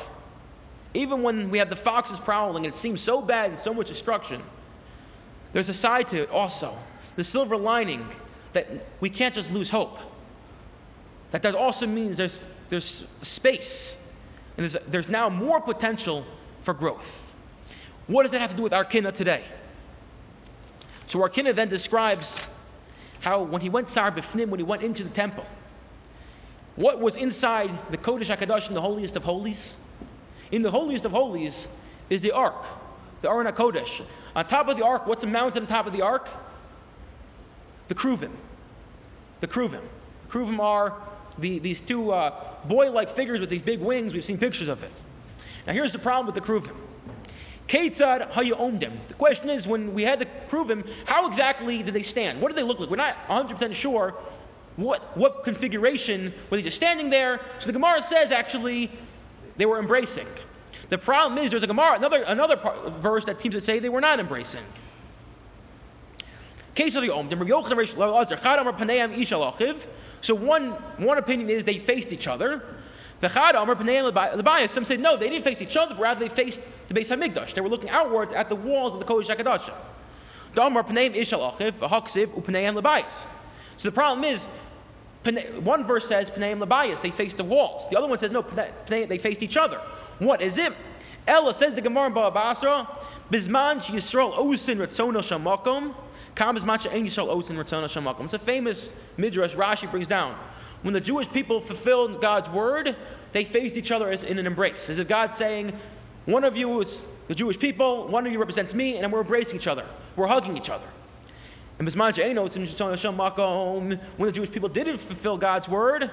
even 0.94 1.22
when 1.22 1.50
we 1.50 1.58
have 1.58 1.70
the 1.70 1.76
foxes 1.84 2.16
prowling 2.24 2.66
and 2.66 2.74
it 2.74 2.80
seems 2.82 3.00
so 3.06 3.22
bad 3.22 3.50
and 3.50 3.58
so 3.64 3.72
much 3.74 3.88
destruction, 3.88 4.42
there's 5.52 5.68
a 5.68 5.80
side 5.82 6.06
to 6.10 6.22
it 6.22 6.30
also. 6.30 6.78
The 7.16 7.24
silver 7.32 7.56
lining 7.56 8.06
that 8.54 8.64
we 9.00 9.10
can't 9.10 9.34
just 9.34 9.48
lose 9.48 9.70
hope. 9.70 9.96
That 11.32 11.42
that 11.42 11.54
also 11.54 11.86
means 11.86 12.16
there's, 12.16 12.30
there's 12.70 12.84
space 13.36 13.60
and 14.56 14.70
there's, 14.70 14.82
there's 14.90 15.06
now 15.10 15.28
more 15.28 15.60
potential 15.60 16.24
for 16.64 16.74
growth. 16.74 17.00
What 18.06 18.24
does 18.24 18.32
that 18.32 18.40
have 18.40 18.50
to 18.50 18.56
do 18.56 18.62
with 18.62 18.72
our 18.72 18.84
Arkina 18.84 19.16
today? 19.16 19.44
So 21.12 21.22
our 21.22 21.30
Arkina 21.30 21.54
then 21.54 21.68
describes 21.68 22.24
how 23.22 23.42
when 23.42 23.60
he 23.60 23.68
went 23.68 23.88
Sar 23.94 24.10
Bifnim, 24.10 24.48
when 24.48 24.60
he 24.60 24.64
went 24.64 24.82
into 24.82 25.04
the 25.04 25.10
temple, 25.10 25.44
what 26.76 27.00
was 27.00 27.14
inside 27.18 27.68
the 27.90 27.96
Kodesh 27.96 28.28
HaKadosh 28.30 28.68
in 28.68 28.74
the 28.74 28.80
holiest 28.80 29.14
of 29.14 29.22
holies? 29.22 29.56
In 30.50 30.62
the 30.62 30.70
holiest 30.70 31.04
of 31.04 31.12
holies 31.12 31.52
is 32.10 32.20
the 32.22 32.32
ark, 32.32 32.64
the 33.22 33.28
Aron 33.28 33.46
HaKodesh. 33.52 34.06
On 34.34 34.48
top 34.48 34.68
of 34.68 34.76
the 34.76 34.84
ark, 34.84 35.06
what's 35.06 35.20
the 35.20 35.26
mounted 35.26 35.62
on 35.62 35.68
top 35.68 35.86
of 35.86 35.92
the 35.92 36.02
ark? 36.02 36.26
The 37.88 37.94
Kruvim. 37.94 38.34
The 39.40 39.46
Kruvim. 39.46 39.86
Kruvim 40.32 40.58
are 40.60 41.06
the, 41.38 41.58
these 41.58 41.76
two 41.88 42.10
uh, 42.10 42.66
boy-like 42.66 43.14
figures 43.16 43.40
with 43.40 43.50
these 43.50 43.62
big 43.64 43.80
wings. 43.80 44.12
We've 44.14 44.24
seen 44.26 44.38
pictures 44.38 44.68
of 44.68 44.82
it. 44.82 44.92
Now 45.66 45.74
here's 45.74 45.92
the 45.92 45.98
problem 45.98 46.34
with 46.34 46.42
the 46.42 46.48
Kruvim. 46.48 46.76
Ketzad 47.72 48.32
Hayomdim. 48.34 49.08
The 49.08 49.14
question 49.14 49.48
is, 49.48 49.66
when 49.66 49.94
we 49.94 50.02
had 50.02 50.18
to 50.20 50.26
prove 50.50 50.68
Kruvim, 50.68 50.82
how 51.06 51.30
exactly 51.32 51.82
did 51.82 51.94
they 51.94 52.04
stand? 52.12 52.40
What 52.40 52.48
did 52.48 52.58
they 52.58 52.66
look 52.66 52.78
like? 52.78 52.90
We're 52.90 52.96
not 52.96 53.14
100% 53.28 53.80
sure 53.80 54.14
what, 54.76 55.16
what 55.16 55.44
configuration 55.44 56.32
were 56.50 56.58
they 56.58 56.62
just 56.62 56.76
standing 56.76 57.10
there. 57.10 57.40
So 57.60 57.66
the 57.66 57.72
Gemara 57.72 58.00
says 58.10 58.32
actually 58.34 58.90
they 59.58 59.66
were 59.66 59.78
embracing. 59.78 60.26
The 60.90 60.98
problem 60.98 61.42
is 61.42 61.50
there's 61.50 61.62
a 61.62 61.66
Gemara, 61.66 61.96
another, 61.96 62.22
another 62.22 62.56
part, 62.56 63.02
verse 63.02 63.22
that 63.26 63.36
seems 63.42 63.54
to 63.54 63.64
say 63.64 63.80
they 63.80 63.88
were 63.88 64.00
not 64.00 64.20
embracing. 64.20 64.64
So 70.26 70.34
one, 70.34 70.70
one 70.98 71.18
opinion 71.18 71.50
is 71.50 71.66
they 71.66 71.82
faced 71.86 72.12
each 72.12 72.26
other. 72.26 72.62
Some 73.22 74.86
said 74.88 75.00
no, 75.00 75.16
they 75.18 75.28
didn't 75.28 75.44
face 75.44 75.58
each 75.60 75.76
other, 75.78 75.94
rather 76.00 76.28
they 76.28 76.34
faced 76.34 76.58
the 76.88 76.94
Beis 76.94 77.08
Hamikdash. 77.08 77.54
They 77.54 77.60
were 77.60 77.68
looking 77.68 77.88
outwards 77.88 78.32
at 78.36 78.48
the 78.48 78.56
walls 78.56 78.94
of 78.94 78.98
the 78.98 79.06
Kodesh 79.06 79.30
HaKadosh. 79.30 79.64
So 80.54 80.60
the 83.84 83.92
problem 83.92 84.24
is, 84.24 84.40
one 85.64 85.86
verse 85.86 86.02
says 86.10 86.26
Pneim 86.36 86.58
Labayas, 86.62 87.00
they 87.02 87.12
faced 87.16 87.36
the 87.36 87.44
walls. 87.44 87.88
The 87.90 87.96
other 87.96 88.08
one 88.08 88.18
says 88.20 88.32
no, 88.32 88.42
they 88.90 89.18
faced 89.22 89.40
each 89.40 89.56
other. 89.56 89.78
What 90.18 90.42
is 90.42 90.52
it? 90.56 90.72
Ella 91.28 91.54
says 91.60 91.74
the 91.76 91.80
Gemara 91.80 92.08
in 92.08 92.14
Baba 92.14 92.34
Basra, 92.34 92.88
Bizman 93.32 93.80
Yisrael 93.88 94.36
Osin 94.36 94.76
Ratzona 94.84 95.22
Shamakom, 95.30 95.94
Kam 96.36 96.56
Bizman 96.56 96.78
Yisrael 96.86 97.28
Osin 97.28 97.52
Ratzona 97.52 97.88
Shamakom. 97.96 98.24
It's 98.26 98.34
a 98.34 98.44
famous 98.44 98.76
midrash 99.16 99.52
Rashi 99.52 99.88
brings 99.90 100.08
down. 100.08 100.36
When 100.82 100.94
the 100.94 101.00
Jewish 101.00 101.26
people 101.32 101.64
fulfilled 101.66 102.20
God's 102.20 102.52
word, 102.54 102.88
they 103.32 103.44
faced 103.52 103.76
each 103.76 103.90
other 103.90 104.12
in 104.12 104.38
an 104.38 104.46
embrace. 104.46 104.74
This 104.88 104.98
is 104.98 105.06
God 105.06 105.30
saying, 105.38 105.72
one 106.26 106.44
of 106.44 106.56
you 106.56 106.82
is 106.82 106.88
the 107.28 107.34
Jewish 107.34 107.58
people, 107.60 108.08
one 108.08 108.26
of 108.26 108.32
you 108.32 108.38
represents 108.38 108.74
me, 108.74 108.96
and 108.96 109.12
we're 109.12 109.22
embracing 109.22 109.60
each 109.60 109.66
other. 109.66 109.84
We're 110.16 110.28
hugging 110.28 110.56
each 110.56 110.68
other. 110.70 110.88
And 111.78 111.86
when 111.88 111.98
the 114.26 114.32
Jewish 114.32 114.50
people 114.52 114.68
didn't 114.68 115.00
fulfill 115.08 115.38
God's 115.38 115.68
word, 115.68 116.04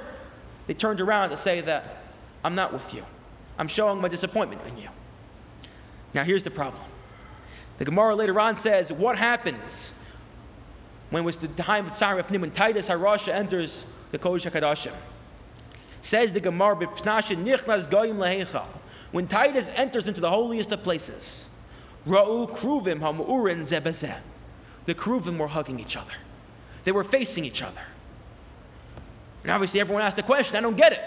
they 0.67 0.73
turned 0.73 1.01
around 1.01 1.29
to 1.31 1.41
say 1.43 1.61
that 1.61 1.97
I'm 2.43 2.55
not 2.55 2.71
with 2.71 2.81
you. 2.93 3.03
I'm 3.57 3.69
showing 3.75 3.99
my 4.01 4.07
disappointment 4.07 4.61
in 4.67 4.77
you. 4.77 4.89
Now 6.13 6.23
here's 6.23 6.43
the 6.43 6.51
problem. 6.51 6.83
The 7.77 7.85
Gemara 7.85 8.15
later 8.15 8.39
on 8.39 8.59
says, 8.63 8.85
what 8.95 9.17
happens 9.17 9.59
when 11.09 11.23
it 11.23 11.25
was 11.25 11.35
the 11.41 11.47
time 11.63 11.87
of 11.87 11.93
Tzara 11.93 12.29
when 12.39 12.53
Titus 12.53 12.85
Harasha 12.89 13.29
enters 13.29 13.69
the 14.11 14.17
Kodesh 14.17 14.51
HaKadoshim? 14.51 14.95
Says 16.11 16.29
the 16.33 16.39
Gemara, 16.39 16.75
nichnas 16.75 17.91
goyim 17.91 18.17
lehecha. 18.17 18.65
When 19.11 19.27
Titus 19.27 19.65
enters 19.75 20.03
into 20.07 20.21
the 20.21 20.29
holiest 20.29 20.71
of 20.71 20.83
places, 20.83 21.21
Ra'u 22.07 22.59
kruvim 22.61 22.99
ha'mu'urin 22.99 23.69
zebezeh 23.69 24.21
the 24.89 24.95
kruvim 24.95 25.37
were 25.37 25.47
hugging 25.47 25.79
each 25.79 25.95
other. 25.95 26.11
They 26.83 26.91
were 26.91 27.05
facing 27.05 27.45
each 27.45 27.61
other. 27.63 27.81
And 29.43 29.51
obviously, 29.51 29.79
everyone 29.79 30.01
asked 30.01 30.17
the 30.17 30.23
question 30.23 30.55
I 30.55 30.61
don't 30.61 30.75
get 30.75 30.91
it. 30.91 30.99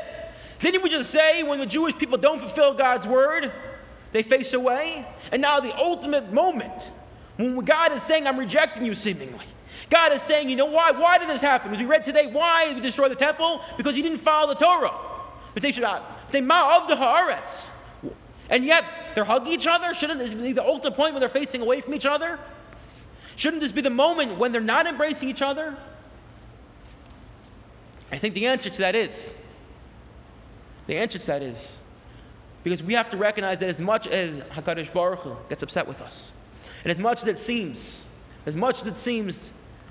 Didn't 0.63 0.85
we 0.85 0.89
just 0.89 1.13
say 1.13 1.43
when 1.43 1.59
the 1.59 1.67
Jewish 1.67 1.95
people 1.99 2.17
don't 2.17 2.39
fulfill 2.39 2.79
God's 2.79 3.07
word, 3.09 3.51
they 4.13 4.23
face 4.23 4.47
away? 4.55 5.05
And 5.33 5.43
now, 5.43 5.59
the 5.59 5.75
ultimate 5.77 6.33
moment, 6.33 6.73
when 7.37 7.65
God 7.65 7.93
is 7.93 8.03
saying, 8.09 8.27
I'm 8.27 8.39
rejecting 8.39 8.85
you 8.85 8.95
seemingly. 9.03 9.47
God 9.93 10.13
is 10.13 10.21
saying, 10.27 10.49
you 10.49 10.57
know 10.57 10.67
why? 10.67 10.91
Why 10.91 11.19
did 11.19 11.29
this 11.29 11.43
happen? 11.43 11.73
As 11.73 11.79
we 11.79 11.85
read 11.85 12.07
today, 12.07 12.33
why 12.33 12.65
did 12.67 12.77
we 12.77 12.83
destroy 12.83 13.11
the 13.11 13.15
temple? 13.15 13.61
Because 13.77 13.93
you 13.95 14.03
didn't 14.03 14.25
follow 14.25 14.55
the 14.55 14.59
Torah. 14.59 14.91
But 15.53 15.63
they 15.63 15.73
should 15.73 15.85
say, 16.33 16.41
Ma 16.41 16.81
of 16.81 16.89
the 16.89 16.95
Haaretz. 16.95 18.15
And 18.49 18.65
yet, 18.65 18.83
they're 19.15 19.25
hugging 19.25 19.53
each 19.53 19.67
other? 19.71 19.95
Shouldn't 20.01 20.19
this 20.19 20.31
be 20.31 20.55
the 20.55 20.63
ultimate 20.63 20.97
point 20.97 21.13
when 21.13 21.21
they're 21.21 21.29
facing 21.29 21.61
away 21.61 21.83
from 21.83 21.95
each 21.95 22.07
other? 22.09 22.39
Shouldn't 23.39 23.63
this 23.63 23.73
be 23.73 23.83
the 23.83 23.91
moment 23.91 24.39
when 24.39 24.53
they're 24.53 24.61
not 24.61 24.87
embracing 24.87 25.29
each 25.29 25.43
other? 25.45 25.77
I 28.11 28.19
think 28.19 28.35
the 28.35 28.47
answer 28.47 28.71
to 28.71 28.79
that 28.81 28.95
is 28.95 29.11
the 30.87 30.97
answer 30.97 31.19
to 31.19 31.27
that 31.27 31.43
is 31.43 31.57
because 32.65 32.83
we 32.83 32.95
have 32.95 33.11
to 33.11 33.17
recognize 33.17 33.59
that 33.61 33.71
as 33.71 33.79
much 33.79 34.07
as 34.07 34.31
Hakadosh 34.57 34.93
Baruch 34.93 35.21
Hu 35.21 35.37
gets 35.49 35.63
upset 35.63 35.87
with 35.87 35.97
us, 35.99 36.13
and 36.85 36.93
as 36.93 36.99
much 36.99 37.19
as 37.23 37.29
it 37.29 37.39
seems, 37.47 37.77
as 38.47 38.55
much 38.55 38.77
as 38.83 38.89
it 38.89 38.97
seems 39.05 39.33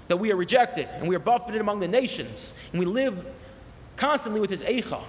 that 0.10 0.18
we 0.18 0.32
are 0.32 0.36
rejected 0.36 0.88
and 0.88 1.08
we 1.08 1.16
are 1.16 1.20
buffeted 1.20 1.62
among 1.62 1.80
the 1.80 1.88
nations, 1.88 2.38
and 2.72 2.80
we 2.80 2.86
live 2.86 3.14
constantly 4.00 4.40
with 4.40 4.50
His 4.50 4.60
Eicha, 4.60 5.06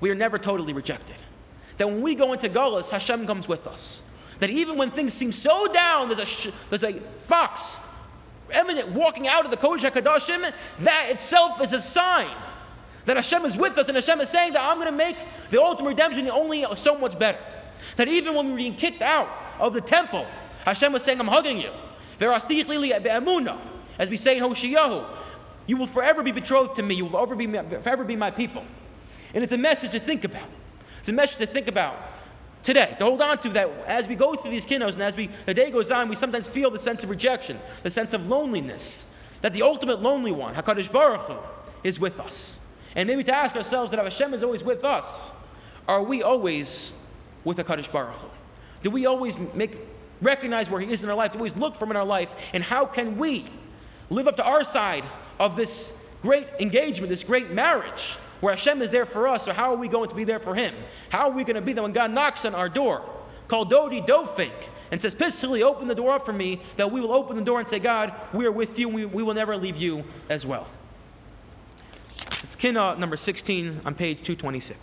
we 0.00 0.10
are 0.10 0.14
never 0.14 0.38
totally 0.38 0.72
rejected. 0.72 1.16
That 1.78 1.86
when 1.86 2.02
we 2.02 2.14
go 2.14 2.32
into 2.32 2.48
Golas, 2.48 2.90
Hashem 2.90 3.26
comes 3.26 3.46
with 3.48 3.66
us 3.66 3.80
that 4.40 4.50
even 4.50 4.76
when 4.76 4.90
things 4.90 5.12
seem 5.20 5.32
so 5.44 5.72
down, 5.72 6.08
there's 6.08 6.20
a, 6.20 6.26
sh- 6.26 6.54
there's 6.68 6.82
a 6.82 6.98
fox 7.28 7.60
eminent 8.52 8.92
walking 8.92 9.28
out 9.28 9.44
of 9.44 9.50
the 9.50 9.56
Kodesh 9.56 9.86
HaKadoshim, 9.86 10.50
that 10.84 11.10
itself 11.10 11.52
is 11.62 11.72
a 11.72 11.94
sign 11.94 12.34
that 13.06 13.16
Hashem 13.16 13.46
is 13.46 13.52
with 13.56 13.78
us, 13.78 13.84
and 13.88 13.96
Hashem 13.96 14.20
is 14.20 14.28
saying 14.32 14.52
that 14.54 14.60
I'm 14.60 14.78
going 14.78 14.90
to 14.90 14.96
make 14.96 15.16
the 15.50 15.60
ultimate 15.60 15.90
redemption 15.90 16.28
only 16.28 16.64
uh, 16.64 16.74
so 16.84 16.98
much 16.98 17.18
better. 17.18 17.38
That 17.98 18.08
even 18.08 18.34
when 18.34 18.46
we 18.46 18.52
were 18.52 18.58
being 18.58 18.78
kicked 18.80 19.00
out 19.00 19.28
of 19.60 19.74
the 19.74 19.80
temple, 19.80 20.26
Hashem 20.64 20.92
was 20.92 21.02
saying, 21.06 21.20
I'm 21.20 21.28
hugging 21.28 21.58
you. 21.58 21.70
As 24.02 24.08
we 24.08 24.18
say 24.24 24.36
in 24.36 24.42
Hoshiyahu, 24.42 25.20
you 25.68 25.76
will 25.76 25.92
forever 25.94 26.24
be 26.24 26.32
betrothed 26.32 26.74
to 26.76 26.82
me, 26.82 26.96
you 26.96 27.04
will 27.04 27.12
forever 27.12 27.36
be, 27.36 27.46
forever 27.46 28.02
be 28.04 28.16
my 28.16 28.32
people. 28.32 28.66
And 29.32 29.44
it's 29.44 29.52
a 29.52 29.56
message 29.56 29.92
to 29.92 30.04
think 30.04 30.24
about. 30.24 30.48
It's 31.00 31.08
a 31.08 31.12
message 31.12 31.38
to 31.38 31.46
think 31.52 31.68
about 31.68 31.94
today, 32.66 32.96
to 32.98 33.04
hold 33.04 33.20
on 33.20 33.40
to 33.44 33.52
that 33.52 33.68
as 33.86 34.04
we 34.08 34.16
go 34.16 34.34
through 34.42 34.50
these 34.50 34.68
kinnos 34.68 34.92
and 34.94 35.02
as 35.02 35.14
we, 35.16 35.30
the 35.46 35.54
day 35.54 35.70
goes 35.70 35.86
on, 35.94 36.08
we 36.08 36.16
sometimes 36.20 36.46
feel 36.52 36.72
the 36.72 36.82
sense 36.84 36.98
of 37.04 37.10
rejection, 37.10 37.60
the 37.84 37.90
sense 37.92 38.08
of 38.12 38.22
loneliness, 38.22 38.82
that 39.42 39.52
the 39.52 39.62
ultimate 39.62 40.00
lonely 40.00 40.32
one, 40.32 40.54
HaKadosh 40.54 40.92
Baruch 40.92 41.28
Hu, 41.28 41.88
is 41.88 41.98
with 42.00 42.14
us. 42.14 42.32
And 42.96 43.08
maybe 43.08 43.22
to 43.24 43.32
ask 43.32 43.54
ourselves 43.54 43.92
that 43.92 44.00
Hashem 44.04 44.34
is 44.34 44.42
always 44.42 44.62
with 44.64 44.84
us, 44.84 45.04
are 45.86 46.02
we 46.02 46.22
always 46.24 46.66
with 47.44 47.56
HaKadosh 47.56 47.92
Baruch 47.92 48.18
Hu? 48.18 48.28
Do 48.82 48.90
we 48.90 49.06
always 49.06 49.34
make, 49.54 49.70
recognize 50.20 50.68
where 50.70 50.80
He 50.80 50.92
is 50.92 50.98
in 51.00 51.08
our 51.08 51.14
life? 51.14 51.32
Do 51.32 51.38
we 51.38 51.50
always 51.50 51.60
look 51.60 51.78
for 51.78 51.84
Him 51.84 51.92
in 51.92 51.96
our 51.96 52.06
life? 52.06 52.28
And 52.52 52.64
how 52.64 52.90
can 52.92 53.16
we 53.16 53.48
live 54.12 54.28
up 54.28 54.36
to 54.36 54.42
our 54.42 54.62
side 54.72 55.02
of 55.38 55.56
this 55.56 55.68
great 56.22 56.46
engagement, 56.60 57.08
this 57.08 57.24
great 57.26 57.50
marriage, 57.50 58.00
where 58.40 58.56
Hashem 58.56 58.82
is 58.82 58.90
there 58.90 59.06
for 59.06 59.28
us, 59.28 59.40
so 59.46 59.52
how 59.52 59.72
are 59.72 59.76
we 59.76 59.88
going 59.88 60.08
to 60.08 60.14
be 60.14 60.24
there 60.24 60.40
for 60.40 60.54
Him? 60.54 60.74
How 61.10 61.30
are 61.30 61.36
we 61.36 61.44
going 61.44 61.56
to 61.56 61.62
be 61.62 61.72
there 61.72 61.82
when 61.82 61.92
God 61.92 62.12
knocks 62.12 62.40
on 62.44 62.54
our 62.54 62.68
door? 62.68 63.08
Kol 63.48 63.66
Dodi 63.66 64.00
Dofek, 64.08 64.52
and 64.90 65.00
says, 65.00 65.12
Pistily, 65.18 65.62
open 65.62 65.88
the 65.88 65.94
door 65.94 66.14
up 66.14 66.26
for 66.26 66.32
me, 66.32 66.60
that 66.76 66.90
we 66.90 67.00
will 67.00 67.12
open 67.12 67.36
the 67.36 67.44
door 67.44 67.60
and 67.60 67.68
say, 67.70 67.78
God, 67.78 68.10
we 68.34 68.44
are 68.44 68.52
with 68.52 68.68
you, 68.76 68.88
we, 68.88 69.06
we 69.06 69.22
will 69.22 69.34
never 69.34 69.56
leave 69.56 69.76
you 69.76 70.02
as 70.30 70.44
well. 70.44 70.68
It's 72.18 72.62
Kinah 72.62 72.98
number 72.98 73.18
16 73.24 73.82
on 73.84 73.94
page 73.94 74.18
226. 74.26 74.78